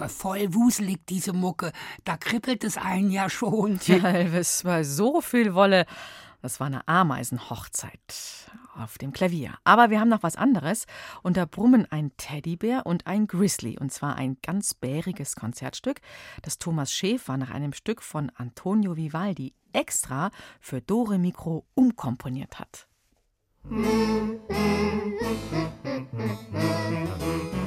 war 0.00 0.08
voll 0.08 0.54
wuselig, 0.54 1.06
diese 1.08 1.32
Mucke. 1.32 1.72
Da 2.04 2.16
kribbelt 2.16 2.64
es 2.64 2.76
einen 2.76 3.10
ja 3.10 3.28
schon. 3.30 3.78
Ja, 3.86 4.08
Elvis, 4.08 4.62
bei 4.64 4.82
so 4.82 5.20
viel 5.20 5.54
Wolle. 5.54 5.86
Das 6.42 6.60
war 6.60 6.66
eine 6.66 6.86
Ameisenhochzeit 6.86 8.50
auf 8.76 8.98
dem 8.98 9.12
Klavier. 9.12 9.54
Aber 9.64 9.90
wir 9.90 10.00
haben 10.00 10.08
noch 10.08 10.22
was 10.22 10.36
anderes. 10.36 10.86
Und 11.22 11.36
da 11.36 11.46
brummen 11.46 11.86
ein 11.90 12.12
Teddybär 12.16 12.84
und 12.84 13.06
ein 13.06 13.26
Grizzly. 13.26 13.78
Und 13.78 13.92
zwar 13.92 14.16
ein 14.16 14.36
ganz 14.42 14.74
bäriges 14.74 15.36
Konzertstück, 15.36 16.00
das 16.42 16.58
Thomas 16.58 16.92
Schäfer 16.92 17.36
nach 17.36 17.50
einem 17.50 17.72
Stück 17.72 18.02
von 18.02 18.30
Antonio 18.36 18.96
Vivaldi 18.96 19.54
extra 19.72 20.30
für 20.60 20.80
Dore 20.80 21.18
Mikro 21.18 21.64
umkomponiert 21.74 22.58
hat. 22.58 22.88
Das 26.10 27.63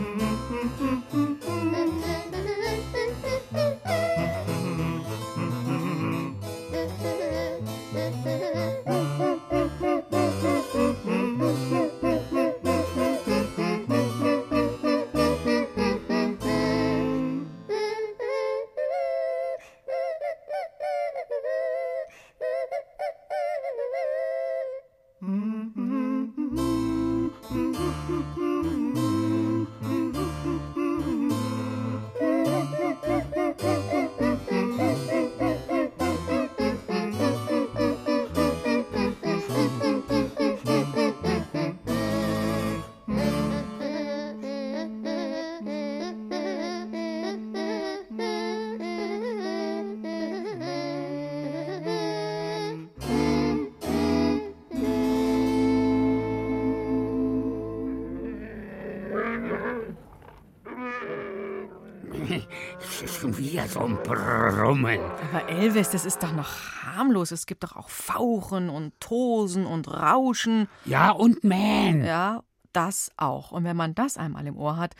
so 63.65 63.79
ein 63.81 63.97
Brummen. 64.03 64.99
Aber 65.31 65.49
Elvis, 65.49 65.89
das 65.89 66.05
ist 66.05 66.21
doch 66.21 66.33
noch 66.33 66.49
harmlos. 66.83 67.31
Es 67.31 67.45
gibt 67.45 67.63
doch 67.63 67.75
auch 67.75 67.89
Fauchen 67.89 68.69
und 68.69 68.99
Tosen 68.99 69.65
und 69.65 69.87
Rauschen. 69.87 70.67
Ja, 70.85 71.11
und 71.11 71.43
Man. 71.43 72.03
Ja, 72.03 72.43
das 72.73 73.11
auch. 73.17 73.51
Und 73.51 73.63
wenn 73.63 73.77
man 73.77 73.95
das 73.95 74.17
einmal 74.17 74.45
im 74.45 74.57
Ohr 74.57 74.77
hat, 74.77 74.95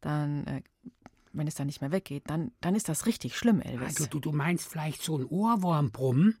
dann, 0.00 0.46
äh, 0.46 0.62
wenn 1.32 1.46
es 1.46 1.54
dann 1.54 1.66
nicht 1.66 1.80
mehr 1.80 1.92
weggeht, 1.92 2.24
dann, 2.26 2.52
dann 2.60 2.74
ist 2.74 2.88
das 2.88 3.06
richtig 3.06 3.36
schlimm, 3.36 3.60
Elvis. 3.60 3.88
Also, 3.88 4.06
du, 4.06 4.20
du 4.20 4.32
meinst 4.32 4.68
vielleicht 4.68 5.02
so 5.02 5.18
ein 5.18 5.24
Ohrwurmbrummen? 5.24 6.38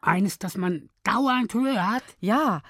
Eines, 0.00 0.38
das 0.38 0.56
man 0.56 0.90
dauernd 1.02 1.54
hört? 1.54 2.04
Ja, 2.20 2.62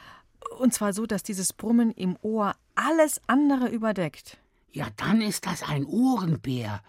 und 0.58 0.72
zwar 0.72 0.92
so, 0.92 1.04
dass 1.04 1.22
dieses 1.22 1.52
Brummen 1.52 1.90
im 1.90 2.16
Ohr 2.22 2.54
alles 2.74 3.20
andere 3.26 3.68
überdeckt. 3.68 4.38
Ja, 4.72 4.88
dann 4.96 5.20
ist 5.20 5.46
das 5.46 5.62
ein 5.62 5.84
Ohrenbär. 5.84 6.82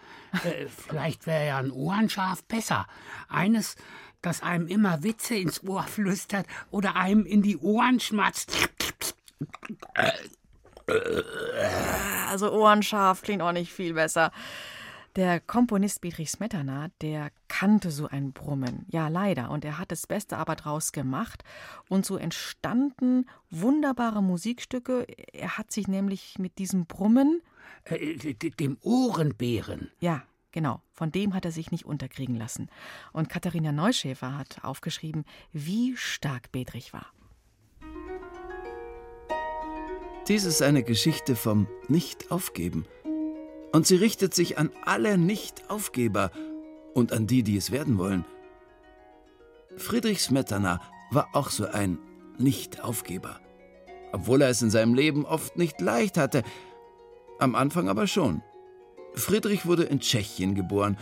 äh, 0.44 0.66
vielleicht 0.68 1.26
wäre 1.26 1.46
ja 1.46 1.58
ein 1.58 1.70
Ohrenschaf 1.70 2.44
besser. 2.44 2.86
Eines, 3.28 3.76
das 4.22 4.42
einem 4.42 4.66
immer 4.66 5.02
Witze 5.02 5.34
ins 5.34 5.62
Ohr 5.64 5.82
flüstert 5.84 6.46
oder 6.70 6.96
einem 6.96 7.24
in 7.24 7.42
die 7.42 7.56
Ohren 7.56 8.00
schmatzt. 8.00 8.56
Also 12.28 12.52
Ohrenschaf 12.52 13.22
klingt 13.22 13.42
auch 13.42 13.52
nicht 13.52 13.72
viel 13.72 13.94
besser. 13.94 14.32
Der 15.16 15.40
Komponist 15.40 16.02
Bedrich 16.02 16.30
Smetana, 16.30 16.88
der 17.00 17.32
kannte 17.48 17.90
so 17.90 18.06
ein 18.06 18.32
Brummen. 18.32 18.86
Ja, 18.90 19.08
leider. 19.08 19.50
Und 19.50 19.64
er 19.64 19.78
hat 19.78 19.90
das 19.90 20.06
Beste 20.06 20.36
aber 20.36 20.54
draus 20.54 20.92
gemacht. 20.92 21.42
Und 21.88 22.06
so 22.06 22.16
entstanden 22.16 23.26
wunderbare 23.50 24.22
Musikstücke. 24.22 25.06
Er 25.32 25.58
hat 25.58 25.72
sich 25.72 25.88
nämlich 25.88 26.38
mit 26.38 26.58
diesem 26.58 26.86
Brummen. 26.86 27.42
Äh, 27.84 28.34
dem 28.34 28.78
Ohrenbären. 28.82 29.90
Ja, 30.00 30.22
genau. 30.52 30.82
Von 30.92 31.12
dem 31.12 31.34
hat 31.34 31.44
er 31.44 31.52
sich 31.52 31.70
nicht 31.70 31.84
unterkriegen 31.84 32.36
lassen. 32.36 32.68
Und 33.12 33.28
Katharina 33.28 33.72
Neuschäfer 33.72 34.36
hat 34.36 34.64
aufgeschrieben, 34.64 35.24
wie 35.52 35.96
stark 35.96 36.52
Bedrich 36.52 36.92
war. 36.92 37.06
Dies 40.28 40.44
ist 40.44 40.62
eine 40.62 40.84
Geschichte 40.84 41.34
vom 41.34 41.66
Nicht-Aufgeben. 41.88 42.86
Und 43.72 43.86
sie 43.86 43.96
richtet 43.96 44.34
sich 44.34 44.58
an 44.58 44.70
alle 44.84 45.18
Nicht-Aufgeber 45.18 46.30
und 46.94 47.12
an 47.12 47.26
die, 47.26 47.42
die 47.42 47.56
es 47.56 47.70
werden 47.70 47.98
wollen. 47.98 48.24
Friedrich 49.76 50.22
Smetana 50.22 50.80
war 51.10 51.28
auch 51.32 51.50
so 51.50 51.66
ein 51.66 51.98
Nicht-Aufgeber. 52.38 53.40
Obwohl 54.12 54.42
er 54.42 54.50
es 54.50 54.62
in 54.62 54.70
seinem 54.70 54.94
Leben 54.94 55.24
oft 55.24 55.56
nicht 55.56 55.80
leicht 55.80 56.16
hatte. 56.16 56.42
Am 57.40 57.54
Anfang 57.54 57.88
aber 57.88 58.06
schon. 58.06 58.42
Friedrich 59.14 59.66
wurde 59.66 59.84
in 59.84 60.00
Tschechien 60.00 60.54
geboren 60.54 60.98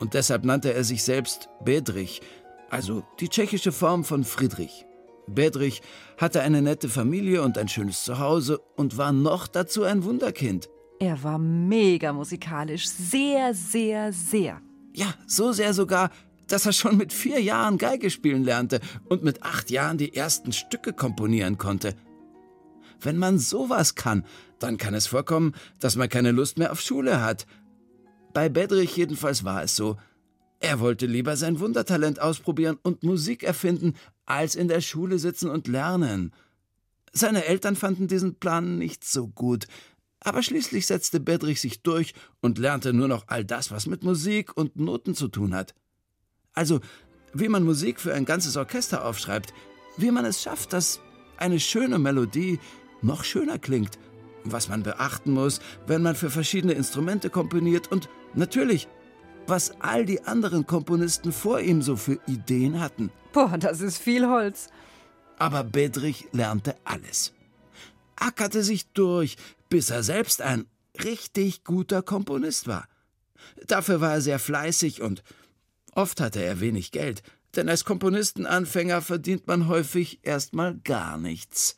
und 0.00 0.14
deshalb 0.14 0.44
nannte 0.44 0.72
er 0.72 0.84
sich 0.84 1.04
selbst 1.04 1.48
Bedrich, 1.64 2.22
also 2.70 3.04
die 3.20 3.28
tschechische 3.28 3.72
Form 3.72 4.02
von 4.02 4.24
Friedrich. 4.24 4.86
Bedrich 5.26 5.82
hatte 6.16 6.40
eine 6.40 6.62
nette 6.62 6.88
Familie 6.88 7.42
und 7.42 7.58
ein 7.58 7.68
schönes 7.68 8.04
Zuhause 8.04 8.58
und 8.76 8.96
war 8.96 9.12
noch 9.12 9.46
dazu 9.46 9.84
ein 9.84 10.02
Wunderkind. 10.02 10.68
Er 10.98 11.22
war 11.22 11.38
mega 11.38 12.12
musikalisch, 12.12 12.88
sehr, 12.88 13.54
sehr, 13.54 14.12
sehr. 14.12 14.60
Ja, 14.94 15.14
so 15.26 15.52
sehr 15.52 15.74
sogar, 15.74 16.10
dass 16.48 16.66
er 16.66 16.72
schon 16.72 16.96
mit 16.96 17.12
vier 17.12 17.40
Jahren 17.40 17.76
Geige 17.76 18.10
spielen 18.10 18.44
lernte 18.44 18.80
und 19.08 19.22
mit 19.22 19.42
acht 19.42 19.70
Jahren 19.70 19.98
die 19.98 20.14
ersten 20.14 20.52
Stücke 20.52 20.92
komponieren 20.92 21.58
konnte. 21.58 21.94
Wenn 23.02 23.18
man 23.18 23.38
sowas 23.38 23.94
kann, 23.94 24.24
dann 24.58 24.78
kann 24.78 24.94
es 24.94 25.06
vorkommen, 25.06 25.54
dass 25.80 25.96
man 25.96 26.08
keine 26.08 26.30
Lust 26.30 26.58
mehr 26.58 26.72
auf 26.72 26.80
Schule 26.80 27.22
hat. 27.22 27.46
Bei 28.32 28.48
Bedrich 28.48 28.96
jedenfalls 28.96 29.44
war 29.44 29.62
es 29.62 29.76
so. 29.76 29.96
Er 30.60 30.78
wollte 30.78 31.06
lieber 31.06 31.36
sein 31.36 31.58
Wundertalent 31.58 32.20
ausprobieren 32.20 32.78
und 32.82 33.02
Musik 33.02 33.42
erfinden, 33.42 33.94
als 34.26 34.54
in 34.54 34.68
der 34.68 34.80
Schule 34.80 35.18
sitzen 35.18 35.50
und 35.50 35.66
lernen. 35.66 36.32
Seine 37.12 37.44
Eltern 37.44 37.76
fanden 37.76 38.06
diesen 38.06 38.36
Plan 38.36 38.78
nicht 38.78 39.04
so 39.04 39.26
gut, 39.28 39.66
aber 40.20 40.42
schließlich 40.42 40.86
setzte 40.86 41.18
Bedrich 41.18 41.60
sich 41.60 41.82
durch 41.82 42.14
und 42.40 42.58
lernte 42.58 42.92
nur 42.92 43.08
noch 43.08 43.24
all 43.26 43.44
das, 43.44 43.70
was 43.72 43.86
mit 43.86 44.04
Musik 44.04 44.56
und 44.56 44.76
Noten 44.76 45.14
zu 45.14 45.28
tun 45.28 45.54
hat. 45.54 45.74
Also, 46.52 46.80
wie 47.34 47.48
man 47.48 47.64
Musik 47.64 48.00
für 48.00 48.14
ein 48.14 48.24
ganzes 48.24 48.56
Orchester 48.56 49.04
aufschreibt, 49.04 49.52
wie 49.96 50.10
man 50.10 50.24
es 50.24 50.40
schafft, 50.40 50.72
dass 50.72 51.00
eine 51.38 51.58
schöne 51.58 51.98
Melodie 51.98 52.60
noch 53.02 53.24
schöner 53.24 53.58
klingt, 53.58 53.98
was 54.44 54.68
man 54.68 54.82
beachten 54.82 55.32
muss, 55.32 55.60
wenn 55.86 56.02
man 56.02 56.16
für 56.16 56.30
verschiedene 56.30 56.72
Instrumente 56.72 57.30
komponiert 57.30 57.90
und 57.90 58.08
natürlich, 58.34 58.88
was 59.46 59.80
all 59.80 60.04
die 60.04 60.24
anderen 60.24 60.66
Komponisten 60.66 61.32
vor 61.32 61.60
ihm 61.60 61.82
so 61.82 61.96
für 61.96 62.18
Ideen 62.26 62.80
hatten. 62.80 63.10
Boah, 63.32 63.56
das 63.58 63.80
ist 63.80 63.98
viel 63.98 64.26
Holz. 64.28 64.68
Aber 65.38 65.64
Bedrich 65.64 66.28
lernte 66.32 66.76
alles. 66.84 67.32
Ackerte 68.16 68.62
sich 68.62 68.92
durch, 68.92 69.36
bis 69.68 69.90
er 69.90 70.02
selbst 70.02 70.42
ein 70.42 70.66
richtig 71.02 71.64
guter 71.64 72.02
Komponist 72.02 72.68
war. 72.68 72.86
Dafür 73.66 74.00
war 74.00 74.12
er 74.12 74.20
sehr 74.20 74.38
fleißig 74.38 75.02
und 75.02 75.22
oft 75.94 76.20
hatte 76.20 76.42
er 76.42 76.60
wenig 76.60 76.92
Geld, 76.92 77.22
denn 77.56 77.68
als 77.68 77.84
Komponistenanfänger 77.84 79.02
verdient 79.02 79.46
man 79.46 79.66
häufig 79.66 80.20
erstmal 80.22 80.76
gar 80.78 81.18
nichts. 81.18 81.76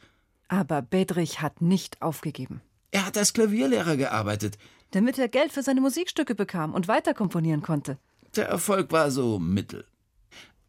Aber 0.49 0.83
Bedrich 0.83 1.41
hat 1.41 1.61
nicht 1.61 2.03
aufgegeben. 2.03 2.61
Er 2.91 3.07
hat 3.07 3.19
als 3.19 3.33
Klavierlehrer 3.33 3.97
gearbeitet. 3.97 4.59
Damit 4.93 5.19
er 5.19 5.29
Geld 5.29 5.53
für 5.53 5.63
seine 5.63 5.81
Musikstücke 5.81 6.35
bekam 6.35 6.75
und 6.75 6.87
weiter 6.87 7.15
komponieren 7.15 7.63
konnte. 7.63 7.99
Der 8.37 8.49
Erfolg 8.49 8.93
war 8.93 9.11
so 9.11 9.39
mittel. 9.39 9.85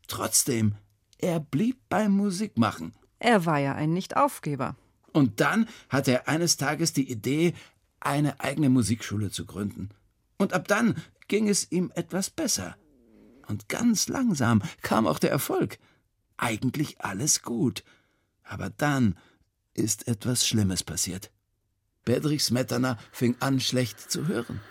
Trotzdem, 0.08 0.76
er 1.18 1.40
blieb 1.40 1.78
beim 1.90 2.12
Musikmachen. 2.12 2.94
Er 3.20 3.46
war 3.46 3.60
ja 3.60 3.74
ein 3.76 3.94
Nicht-Aufgeber. 3.94 4.76
Und 5.14 5.40
dann 5.40 5.68
hatte 5.90 6.12
er 6.12 6.28
eines 6.28 6.58
Tages 6.58 6.94
die 6.94 7.10
Idee, 7.10 7.54
eine 8.00 8.40
eigene 8.40 8.70
Musikschule 8.70 9.32
zu 9.32 9.46
gründen. 9.46 9.90
Und 10.38 10.54
ab 10.54 10.68
dann 10.68 10.96
ging 11.28 11.48
es 11.48 11.72
ihm 11.72 11.92
etwas 11.96 12.30
besser. 12.30 12.76
Und 13.48 13.70
ganz 13.70 14.08
langsam 14.08 14.62
kam 14.82 15.08
auch 15.08 15.20
der 15.20 15.32
Erfolg. 15.32 15.78
Eigentlich 16.38 17.02
alles 17.02 17.42
gut. 17.44 17.84
Aber 18.44 18.70
dann 18.70 19.16
ist 19.76 20.08
etwas 20.08 20.48
Schlimmes 20.48 20.84
passiert. 20.84 21.30
Bedrich 22.06 22.44
Smetana 22.44 22.98
fing 23.12 23.36
an, 23.40 23.60
schlecht 23.60 24.12
zu 24.12 24.28
hören. 24.28 24.62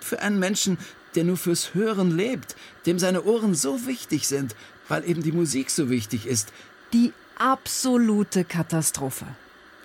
Für 0.00 0.20
einen 0.20 0.38
Menschen, 0.38 0.78
der 1.14 1.24
nur 1.24 1.36
fürs 1.36 1.74
Hören 1.74 2.16
lebt, 2.16 2.56
dem 2.86 2.98
seine 2.98 3.24
Ohren 3.24 3.54
so 3.54 3.86
wichtig 3.86 4.26
sind, 4.26 4.54
weil 4.88 5.08
eben 5.08 5.22
die 5.22 5.32
Musik 5.32 5.70
so 5.70 5.90
wichtig 5.90 6.26
ist. 6.26 6.52
Die 6.92 7.12
absolute 7.36 8.44
Katastrophe. 8.44 9.26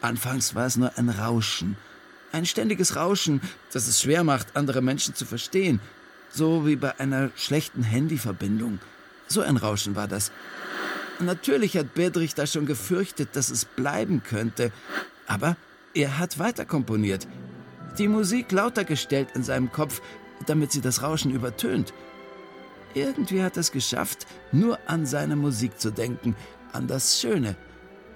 Anfangs 0.01 0.55
war 0.55 0.65
es 0.65 0.78
nur 0.78 0.97
ein 0.97 1.09
Rauschen. 1.09 1.78
Ein 2.32 2.45
ständiges 2.45 2.95
Rauschen, 2.95 3.41
das 3.72 3.88
es 3.88 4.01
schwer 4.01 4.24
macht, 4.24 4.55
andere 4.55 4.82
Menschen 4.82 5.15
zu 5.15 5.26
verstehen. 5.26 5.80
So 6.32 6.67
wie 6.67 6.76
bei 6.76 6.99
einer 6.99 7.32
schlechten 7.36 7.84
Handyverbindung. 7.84 8.80
So 9.28 9.41
ein 9.41 9.57
Rauschen 9.57 9.95
war 9.95 10.07
das. 10.07 10.32
Natürlich 11.20 11.76
hat 11.78 11.93
Bedrich 11.93 12.34
da 12.34 12.47
schon 12.47 12.65
gefürchtet, 12.65 13.36
dass 13.36 13.49
es 13.49 13.65
bleiben 13.65 14.24
könnte. 14.24 14.72
Aber 15.28 15.57
er 15.93 16.17
hat 16.17 16.39
weiter 16.39 16.65
komponiert. 16.65 17.28
Die 17.97 18.07
Musik 18.07 18.51
lauter 18.51 18.86
gestellt 18.86 19.30
in 19.36 19.43
seinem 19.43 19.72
Kopf, 19.72 20.01
damit 20.45 20.72
sie 20.72 20.82
das 20.82 21.03
Rauschen 21.03 21.32
übertönt. 21.32 21.93
Irgendwie 22.93 23.43
hat 23.43 23.57
er 23.57 23.61
es 23.61 23.72
geschafft, 23.72 24.26
nur 24.51 24.80
an 24.88 25.05
seine 25.05 25.36
Musik 25.36 25.80
zu 25.80 25.91
denken, 25.91 26.36
an 26.72 26.88
das 26.88 27.20
Schöne. 27.20 27.55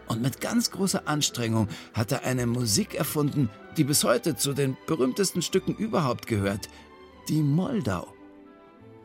Und 0.07 0.21
mit 0.21 0.41
ganz 0.41 0.71
großer 0.71 1.07
Anstrengung 1.07 1.67
hat 1.93 2.11
er 2.11 2.23
eine 2.23 2.45
Musik 2.45 2.95
erfunden, 2.95 3.49
die 3.77 3.83
bis 3.83 4.03
heute 4.03 4.35
zu 4.35 4.53
den 4.53 4.77
berühmtesten 4.87 5.41
Stücken 5.41 5.75
überhaupt 5.75 6.27
gehört. 6.27 6.69
Die 7.29 7.41
Moldau. 7.41 8.13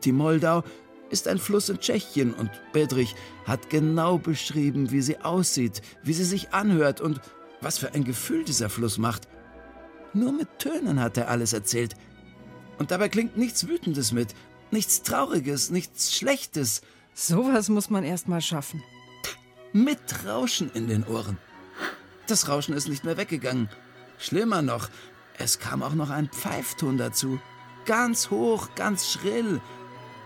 Die 0.03 0.11
Moldau 0.11 0.63
ist 1.09 1.27
ein 1.27 1.39
Fluss 1.39 1.69
in 1.69 1.79
Tschechien 1.79 2.33
und 2.33 2.49
Bedrich 2.71 3.15
hat 3.45 3.69
genau 3.69 4.17
beschrieben, 4.17 4.91
wie 4.91 5.01
sie 5.01 5.19
aussieht, 5.19 5.81
wie 6.03 6.13
sie 6.13 6.23
sich 6.23 6.53
anhört 6.53 7.01
und 7.01 7.21
was 7.61 7.77
für 7.77 7.93
ein 7.93 8.03
Gefühl 8.03 8.43
dieser 8.43 8.69
Fluss 8.69 8.97
macht. 8.97 9.27
Nur 10.13 10.31
mit 10.31 10.59
Tönen 10.59 10.99
hat 10.99 11.17
er 11.17 11.29
alles 11.29 11.53
erzählt. 11.53 11.95
Und 12.77 12.91
dabei 12.91 13.09
klingt 13.09 13.37
nichts 13.37 13.67
Wütendes 13.67 14.11
mit, 14.11 14.33
nichts 14.71 15.03
Trauriges, 15.03 15.69
nichts 15.69 16.15
Schlechtes. 16.15 16.81
Sowas 17.13 17.69
muss 17.69 17.89
man 17.89 18.03
erst 18.03 18.27
mal 18.27 18.41
schaffen. 18.41 18.81
Mit 19.73 19.99
Rauschen 20.25 20.71
in 20.73 20.87
den 20.87 21.05
Ohren. 21.05 21.37
Das 22.27 22.47
Rauschen 22.47 22.73
ist 22.73 22.87
nicht 22.87 23.03
mehr 23.03 23.17
weggegangen. 23.17 23.69
Schlimmer 24.17 24.61
noch, 24.61 24.89
es 25.37 25.59
kam 25.59 25.83
auch 25.83 25.93
noch 25.93 26.09
ein 26.09 26.29
Pfeifton 26.29 26.97
dazu. 26.97 27.39
Ganz 27.85 28.29
hoch, 28.29 28.69
ganz 28.75 29.11
schrill. 29.11 29.61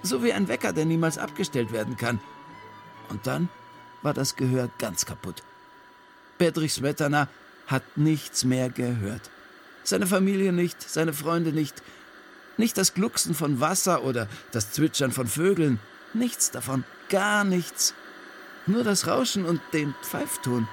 So 0.04 0.24
wie 0.24 0.34
ein 0.34 0.48
Wecker, 0.48 0.74
der 0.74 0.86
niemals 0.86 1.18
abgestellt 1.18 1.72
werden 1.72 1.98
kann. 1.98 2.20
Und 3.10 3.26
dann 3.26 3.50
war 4.02 4.14
das 4.14 4.36
Gehör 4.36 4.70
ganz 4.78 5.06
kaputt. 5.06 5.44
Bedrich 6.38 6.74
Smetana 6.74 7.30
hat 7.68 7.84
nichts 7.96 8.44
mehr 8.44 8.70
gehört. 8.70 9.30
Seine 9.84 10.08
Familie 10.08 10.52
nicht, 10.52 10.82
seine 10.82 11.14
Freunde 11.14 11.54
nicht, 11.54 11.82
nicht 12.58 12.78
das 12.78 12.94
Glucksen 12.94 13.34
von 13.34 13.60
Wasser 13.60 14.04
oder 14.04 14.28
das 14.52 14.72
Zwitschern 14.72 15.12
von 15.12 15.28
Vögeln, 15.28 15.80
nichts 16.14 16.52
davon, 16.52 16.84
gar 17.10 17.44
nichts. 17.44 17.94
Nur 18.66 18.84
das 18.84 19.08
Rauschen 19.08 19.46
und 19.46 19.62
den 19.74 19.94
Pfeifton. 20.04 20.68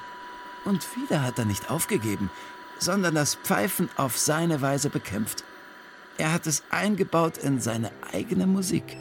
Und 0.64 0.86
wieder 0.96 1.22
hat 1.22 1.38
er 1.38 1.44
nicht 1.44 1.70
aufgegeben, 1.70 2.30
sondern 2.78 3.14
das 3.14 3.36
Pfeifen 3.36 3.88
auf 3.96 4.18
seine 4.18 4.60
Weise 4.60 4.90
bekämpft. 4.90 5.44
Er 6.18 6.32
hat 6.32 6.46
es 6.46 6.62
eingebaut 6.70 7.38
in 7.38 7.60
seine 7.60 7.90
eigene 8.12 8.46
Musik. 8.46 8.96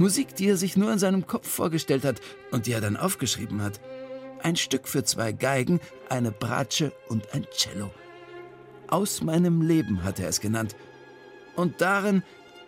Musik, 0.00 0.34
die 0.34 0.48
er 0.48 0.56
sich 0.56 0.78
nur 0.78 0.90
in 0.90 0.98
seinem 0.98 1.26
Kopf 1.26 1.46
vorgestellt 1.46 2.06
hat 2.06 2.22
und 2.52 2.66
die 2.66 2.72
er 2.72 2.80
dann 2.80 2.96
aufgeschrieben 2.96 3.62
hat. 3.62 3.80
Ein 4.42 4.56
Stück 4.56 4.88
für 4.88 5.04
zwei 5.04 5.32
Geigen, 5.32 5.78
eine 6.08 6.30
Bratsche 6.30 6.94
und 7.08 7.34
ein 7.34 7.46
Cello. 7.50 7.90
Aus 8.88 9.20
meinem 9.22 9.60
Leben 9.60 10.02
hat 10.02 10.18
er 10.18 10.28
es 10.28 10.40
genannt. 10.40 10.74
Und 11.54 11.82
darin 11.82 12.22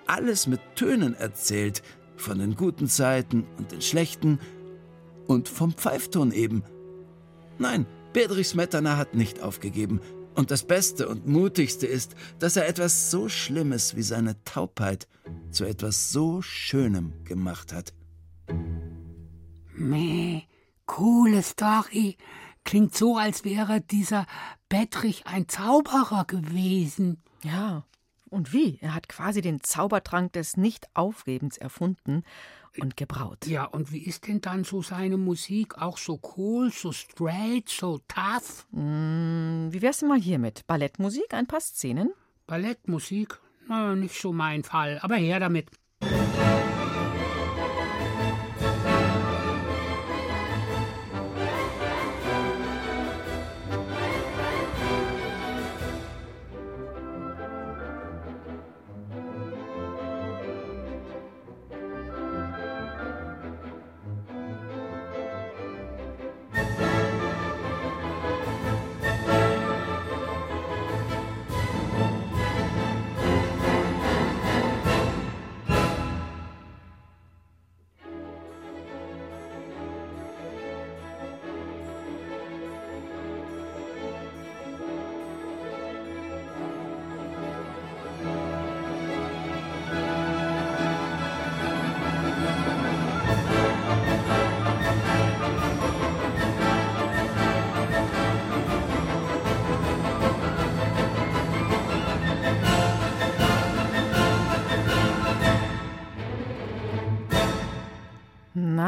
alles 0.07 0.47
mit 0.47 0.61
Tönen 0.75 1.15
erzählt, 1.15 1.83
von 2.17 2.39
den 2.39 2.55
guten 2.55 2.87
Zeiten 2.87 3.47
und 3.57 3.73
den 3.73 3.81
schlechten 3.81 4.39
und 5.27 5.49
vom 5.49 5.73
Pfeifton 5.73 6.33
eben. 6.33 6.63
Nein, 7.59 7.87
Bedrich 8.13 8.49
Smetana 8.49 8.99
hat 8.99 9.15
nicht 9.15 9.43
aufgegeben. 9.43 10.03
Und 10.35 10.51
das 10.51 10.65
Beste 10.65 11.09
und 11.09 11.27
Mutigste 11.27 11.87
ist, 11.87 12.15
dass 12.39 12.57
er 12.57 12.69
etwas 12.69 13.11
so 13.11 13.29
Schlimmes 13.29 13.97
wie 13.97 14.03
seine 14.03 14.43
Taubheit 14.45 15.07
zu 15.51 15.65
etwas 15.65 16.11
so 16.11 16.41
Schönem 16.43 17.13
gemacht 17.25 17.73
hat. 17.73 17.93
Meh, 19.75 20.43
coole 20.87 21.43
Story. 21.43 22.17
Klingt 22.65 22.95
so, 22.97 23.17
als 23.17 23.45
wäre 23.45 23.81
dieser 23.81 24.27
Bettrich 24.69 25.27
ein 25.27 25.49
Zauberer 25.49 26.25
gewesen. 26.25 27.23
Ja, 27.43 27.85
Und 28.31 28.55
wie? 28.55 28.79
Er 28.81 28.95
hat 28.95 29.11
quasi 29.11 29.43
den 29.43 29.61
Zaubertrank 29.63 30.33
des 30.33 30.57
Nicht-Aufgebens 30.57 31.59
erfunden 31.59 32.23
und 32.81 32.97
gebraut. 32.97 33.47
Ja, 33.47 33.65
und 33.65 33.93
wie 33.93 34.03
ist 34.03 34.27
denn 34.27 34.41
dann 34.41 34.65
so 34.65 34.83
seine 34.83 35.17
Musik? 35.17 35.79
Auch 35.79 35.99
so 35.99 36.21
cool, 36.37 36.71
so 36.71 36.93
straight, 36.93 37.69
so 37.69 38.01
tough? 38.09 38.67
Mm, 38.71 39.69
wie 39.71 39.83
wär's 39.83 39.99
denn 39.99 40.09
mal 40.09 40.21
hiermit? 40.21 40.67
Ballettmusik, 40.67 41.35
ein 41.35 41.47
paar 41.47 41.61
Szenen? 41.61 42.13
Ballettmusik? 42.47 43.41
Na, 43.69 43.95
nicht 43.95 44.21
so 44.21 44.33
mein 44.33 44.65
Fall, 44.65 44.99
aber 45.03 45.17
her 45.17 45.41
damit. 45.41 45.71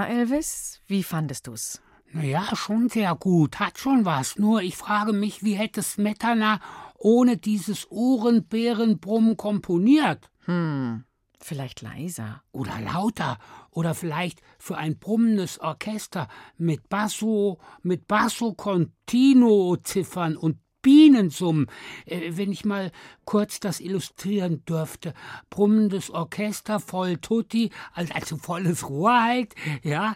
Na, 0.05 0.11
Elvis, 0.11 0.81
wie 0.87 1.03
fandest 1.03 1.47
du's? 1.47 1.81
Na 2.13 2.23
ja, 2.23 2.55
schon 2.55 2.91
sehr 2.91 3.15
gut, 3.15 3.59
hat 3.59 3.79
schon 3.79 4.05
was. 4.05 4.39
Nur 4.39 4.61
ich 4.61 4.77
frage 4.77 5.15
mich, 5.15 5.43
wie 5.43 5.55
hätte 5.55 5.83
Smetana 5.83 6.61
ohne 6.99 7.39
dieses 7.39 7.91
Ohrenbärenbrummen 7.91 9.39
komponiert? 9.39 10.31
Hm, 10.45 11.05
vielleicht 11.41 11.81
leiser. 11.81 12.43
Oder 12.53 12.81
lauter. 12.81 13.39
Oder 13.71 13.95
vielleicht 13.95 14.43
für 14.59 14.77
ein 14.77 14.99
brummendes 14.99 15.59
Orchester 15.59 16.29
mit 16.59 16.91
Basso, 16.91 17.59
mit 17.83 18.07
Basso 18.07 18.53
Continuo 18.53 19.77
Ziffern 19.77 20.37
und 20.37 20.59
Bienensummen. 20.85 21.67
Äh, 22.07 22.37
wenn 22.37 22.53
ich 22.53 22.65
mal 22.65 22.93
kurz 23.25 23.59
das 23.59 23.81
illustrieren 23.81 24.65
dürfte. 24.67 25.15
Brummendes 25.51 26.11
Orchester, 26.11 26.79
voll 26.79 27.17
Tutti, 27.17 27.71
also 27.95 28.37
volles 28.37 28.89
Rohr 28.89 29.25
halt, 29.25 29.57
ja. 29.83 30.15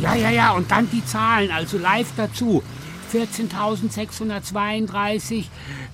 Ja, 0.00 0.14
ja, 0.14 0.30
ja, 0.30 0.52
und 0.52 0.70
dann 0.70 0.88
die 0.90 1.04
Zahlen, 1.04 1.50
also 1.50 1.76
live 1.76 2.12
dazu. 2.16 2.62
14.632, 3.12 5.44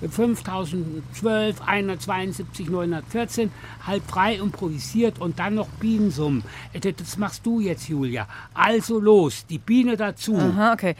5.012, 0.03 1.55
172, 1.65 2.69
914, 2.69 3.51
halb 3.85 4.09
frei 4.09 4.35
improvisiert 4.35 5.19
und 5.19 5.39
dann 5.39 5.55
noch 5.55 5.67
Bienensummen. 5.79 6.43
Äh, 6.73 6.93
das 6.93 7.17
machst 7.17 7.45
du 7.45 7.61
jetzt, 7.61 7.87
Julia. 7.87 8.27
Also 8.53 8.99
los, 8.99 9.45
die 9.47 9.59
Biene 9.59 9.95
dazu. 9.97 10.35
Aha, 10.35 10.73
okay. 10.73 10.95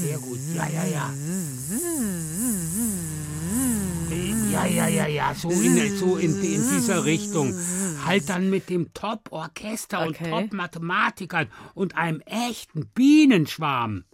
Sehr 0.00 0.18
gut, 0.18 0.38
ja, 0.54 0.68
ja, 0.68 0.84
ja. 0.84 1.12
Ja, 4.52 4.66
ja, 4.66 4.88
ja, 4.88 5.06
ja, 5.06 5.34
so 5.34 5.50
in, 5.50 5.96
so 5.96 6.16
in, 6.16 6.40
in 6.42 6.62
dieser 6.68 7.04
Richtung. 7.04 7.54
Halt 8.04 8.28
dann 8.28 8.48
mit 8.48 8.70
dem 8.70 8.94
Top-Orchester 8.94 10.06
Okay. 10.06 10.24
und 10.24 10.30
Top-Mathematikern 10.30 11.48
und 11.74 11.96
einem 11.96 12.20
echten 12.20 12.86
Bienenschwarm. 12.88 14.04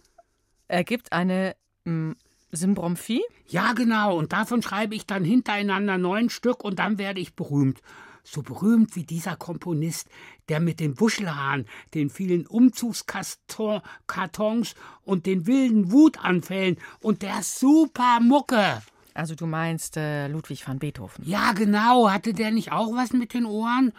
Ergibt 0.67 1.13
eine 1.13 1.55
mm, 1.85 2.11
Symbromphie? 2.51 3.23
Ja, 3.47 3.73
genau, 3.73 4.17
und 4.17 4.33
davon 4.33 4.61
schreibe 4.61 4.95
ich 4.95 5.05
dann 5.05 5.23
hintereinander 5.23 5.97
neun 5.97 6.29
Stück 6.29 6.63
und 6.63 6.79
dann 6.79 6.97
werde 6.97 7.21
ich 7.21 7.35
berühmt. 7.35 7.81
So 8.25 8.41
berühmt 8.41 8.95
wie 8.95 9.03
dieser 9.03 9.35
Komponist, 9.35 10.07
der 10.49 10.59
mit 10.59 10.79
den 10.79 10.99
Wuschelhaaren, 10.99 11.67
den 11.93 12.09
vielen 12.09 12.47
Umzugskartons 12.47 14.73
und 15.03 15.27
den 15.27 15.45
wilden 15.45 15.91
Wutanfällen 15.91 16.77
und 17.01 17.21
der 17.21 17.43
super 17.43 18.19
Mucke. 18.19 18.81
Also 19.13 19.35
du 19.35 19.45
meinst 19.45 19.95
äh, 19.95 20.27
Ludwig 20.27 20.67
van 20.67 20.79
Beethoven. 20.79 21.23
Ja, 21.25 21.53
genau. 21.53 22.09
Hatte 22.09 22.33
der 22.33 22.51
nicht 22.51 22.73
auch 22.73 22.93
was 22.95 23.13
mit 23.13 23.33
den 23.33 23.45
Ohren? 23.45 23.93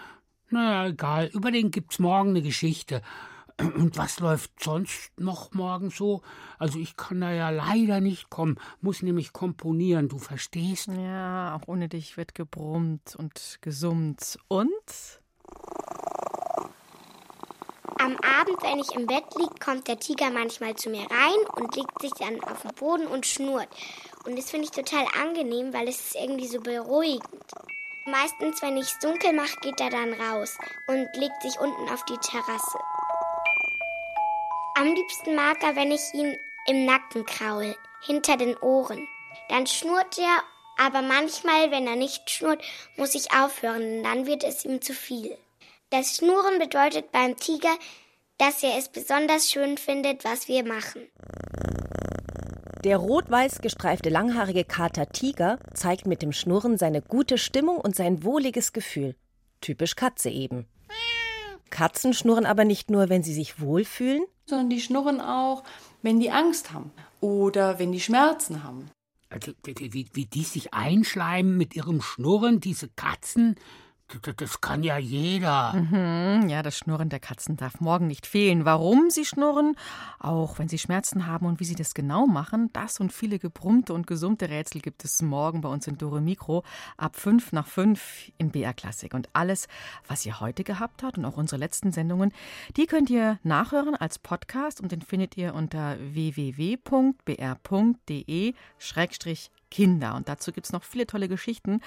Na, 0.51 0.89
egal. 0.89 1.31
Über 1.33 1.51
den 1.51 1.71
gibt's 1.71 1.99
morgen 1.99 2.29
eine 2.31 2.43
Geschichte. 2.43 3.01
Und 3.77 3.97
was 3.97 4.21
läuft 4.21 4.63
sonst 4.63 5.11
noch 5.19 5.53
morgen 5.53 5.91
so? 5.91 6.23
Also 6.59 6.79
ich 6.79 6.97
kann 6.97 7.21
da 7.21 7.33
ja 7.33 7.51
leider 7.51 8.01
nicht 8.01 8.29
kommen, 8.29 8.59
muss 8.81 9.03
nämlich 9.03 9.33
komponieren, 9.33 10.09
du 10.09 10.19
verstehst? 10.19 10.89
Ja, 10.89 11.57
auch 11.57 11.69
ohne 11.69 11.89
dich 11.89 12.17
wird 12.17 12.35
gebrummt 12.35 13.17
und 13.17 13.59
gesummt. 13.63 14.39
Und? 14.49 15.21
Am 17.99 18.17
Abend, 18.17 18.63
wenn 18.63 18.79
ich 18.79 18.95
im 18.95 19.07
Bett 19.07 19.25
liege, 19.37 19.55
kommt 19.65 19.89
der 19.89 19.99
Tiger 19.99 20.31
manchmal 20.31 20.77
zu 20.77 20.91
mir 20.91 21.07
rein 21.11 21.49
und 21.57 21.75
legt 21.75 22.01
sich 22.01 22.13
dann 22.13 22.43
auf 22.45 22.63
den 22.63 22.75
Boden 22.75 23.07
und 23.07 23.27
schnurrt. 23.27 23.69
Und 24.27 24.37
das 24.37 24.51
finde 24.51 24.67
ich 24.67 24.71
total 24.71 25.07
angenehm, 25.21 25.73
weil 25.73 25.89
es 25.89 25.99
ist 25.99 26.17
irgendwie 26.17 26.47
so 26.47 26.61
beruhigend. 26.61 27.25
Meistens, 28.05 28.61
wenn 28.63 28.77
ich 28.77 28.87
es 28.87 28.99
dunkel 29.01 29.33
mache, 29.33 29.59
geht 29.63 29.81
er 29.81 29.91
dann 29.91 30.13
raus 30.13 30.59
und 30.87 31.09
legt 31.15 31.43
sich 31.43 31.59
unten 31.59 31.89
auf 31.89 32.05
die 32.05 32.19
Terrasse. 32.19 32.79
Am 34.79 34.95
liebsten 34.95 35.35
mag 35.35 35.63
er, 35.63 35.75
wenn 35.75 35.91
ich 35.91 36.13
ihn 36.13 36.37
im 36.67 36.85
Nacken 36.85 37.25
kraul, 37.25 37.75
hinter 38.03 38.37
den 38.37 38.55
Ohren. 38.59 39.09
Dann 39.49 39.67
schnurrt 39.67 40.19
er, 40.19 40.43
aber 40.77 41.01
manchmal, 41.01 41.71
wenn 41.71 41.87
er 41.87 41.97
nicht 41.97 42.29
schnurrt, 42.29 42.63
muss 42.99 43.15
ich 43.15 43.33
aufhören, 43.33 43.81
denn 43.81 44.03
dann 44.03 44.27
wird 44.27 44.45
es 44.45 44.67
ihm 44.67 44.83
zu 44.83 44.93
viel. 44.93 45.35
Das 45.89 46.17
Schnurren 46.17 46.59
bedeutet 46.59 47.11
beim 47.11 47.39
Tiger, 47.39 47.75
dass 48.37 48.63
er 48.63 48.77
es 48.77 48.91
besonders 48.91 49.51
schön 49.51 49.79
findet, 49.79 50.25
was 50.25 50.47
wir 50.47 50.63
machen. 50.63 51.09
Der 52.85 52.99
rot-weiß 52.99 53.63
gestreifte 53.63 54.11
langhaarige 54.11 54.65
Kater 54.65 55.09
Tiger 55.09 55.59
zeigt 55.73 56.07
mit 56.07 56.21
dem 56.21 56.33
Schnurren 56.33 56.77
seine 56.77 57.01
gute 57.01 57.39
Stimmung 57.39 57.79
und 57.79 57.97
sein 57.97 58.25
wohliges 58.25 58.75
Gefühl. 58.75 59.17
Typisch 59.63 59.97
Katze 59.97 60.29
eben. 60.29 60.67
Katzen 61.71 62.15
schnurren 62.15 62.47
aber 62.47 62.65
nicht 62.65 62.91
nur, 62.91 63.09
wenn 63.09 63.23
sie 63.23 63.35
sich 63.35 63.61
wohlfühlen, 63.61 64.25
sondern 64.47 64.71
die 64.71 64.81
schnurren 64.81 65.21
auch, 65.21 65.65
wenn 66.03 66.21
die 66.21 66.31
Angst 66.31 66.73
haben 66.73 66.91
oder 67.21 67.79
wenn 67.79 67.93
die 67.93 68.01
Schmerzen 68.01 68.63
haben. 68.63 68.91
Also, 69.29 69.53
wie, 69.65 70.09
wie 70.13 70.27
die 70.27 70.45
sich 70.45 70.73
einschleimen 70.73 71.57
mit 71.57 71.75
ihrem 71.75 72.01
Schnurren, 72.01 72.61
diese 72.61 72.89
Katzen, 72.89 73.57
das, 74.37 74.61
kann 74.61 74.83
ja 74.83 74.99
jeder. 74.99 75.73
Mhm, 75.73 76.49
ja, 76.49 76.63
das 76.63 76.79
Schnurren 76.79 77.09
der 77.09 77.19
Katzen 77.19 77.57
darf 77.57 77.81
morgen 77.81 78.07
nicht 78.07 78.27
fehlen. 78.27 78.65
Warum 78.65 79.11
sie 79.11 79.25
schnurren, 79.25 79.77
auch 80.19 80.59
wenn 80.59 80.69
sie 80.69 80.79
Schmerzen 80.79 81.27
haben 81.27 81.47
und 81.47 81.59
wie 81.61 81.65
sie 81.65 81.75
das 81.75 81.95
genau 81.95 82.27
machen, 82.27 82.71
das 82.73 83.01
und 83.01 83.13
viele 83.13 83.39
gebrummte 83.39 83.93
und 83.95 84.07
gesummte 84.07 84.49
Rätsel 84.49 84.81
gibt 84.81 85.05
es 85.05 85.23
morgen 85.23 85.61
bei 85.61 85.69
uns 85.69 85.87
in 85.87 85.99
Dore 85.99 86.21
Mikro 86.21 86.63
ab 86.97 87.17
5 87.17 87.53
nach 87.53 87.67
5 87.67 88.33
in 88.39 88.51
BR 88.51 88.75
Klassik. 88.75 89.13
Und 89.13 89.29
alles, 89.33 89.67
was 90.07 90.25
ihr 90.25 90.41
heute 90.41 90.63
gehabt 90.63 91.03
habt 91.03 91.19
und 91.19 91.25
auch 91.25 91.37
unsere 91.37 91.59
letzten 91.59 91.91
Sendungen, 91.91 92.33
die 92.77 92.87
könnt 92.87 93.11
ihr 93.11 93.41
nachhören 93.43 93.97
als 93.97 94.19
Podcast 94.19 94.81
und 94.81 94.93
den 94.93 95.03
findet 95.03 95.37
ihr 95.37 95.55
unter 95.55 95.97
www.br.de 95.99 96.87
Kinder. 99.77 100.15
Und 100.15 100.27
dazu 100.31 100.53
gibt 100.53 100.65
es 100.67 100.73
noch 100.73 100.83
viele 100.85 101.07
tolle 101.07 101.29
Geschichten. 101.29 101.83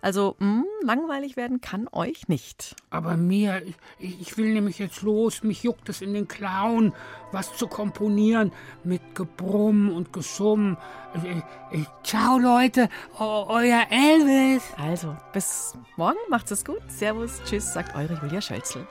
Also 0.00 0.34
mh, 0.38 0.62
langweilig 0.82 1.36
werden 1.36 1.60
kann 1.60 1.88
euch 1.92 2.26
nicht. 2.28 2.74
Aber 2.88 3.18
mir, 3.18 3.60
ich, 3.98 4.18
ich 4.22 4.38
will 4.38 4.54
nämlich 4.54 4.78
jetzt 4.78 5.02
los, 5.02 5.42
mich 5.42 5.62
juckt 5.62 5.90
es 5.90 6.00
in 6.00 6.14
den 6.14 6.26
Klauen, 6.26 6.94
was 7.32 7.54
zu 7.54 7.66
komponieren 7.68 8.50
mit 8.82 9.14
Gebrumm 9.14 9.90
und 9.94 10.10
Gesumm. 10.14 10.78
Ciao 12.02 12.38
Leute, 12.38 12.88
eu- 13.18 13.46
euer 13.48 13.82
Elvis. 13.90 14.62
Also, 14.78 15.14
bis 15.34 15.74
morgen, 15.96 16.16
macht's 16.30 16.50
es 16.50 16.64
gut. 16.64 16.80
Servus, 16.88 17.42
tschüss, 17.44 17.74
sagt 17.74 17.94
eure 17.94 18.18
Julia 18.22 18.40
Schölzel. 18.40 18.86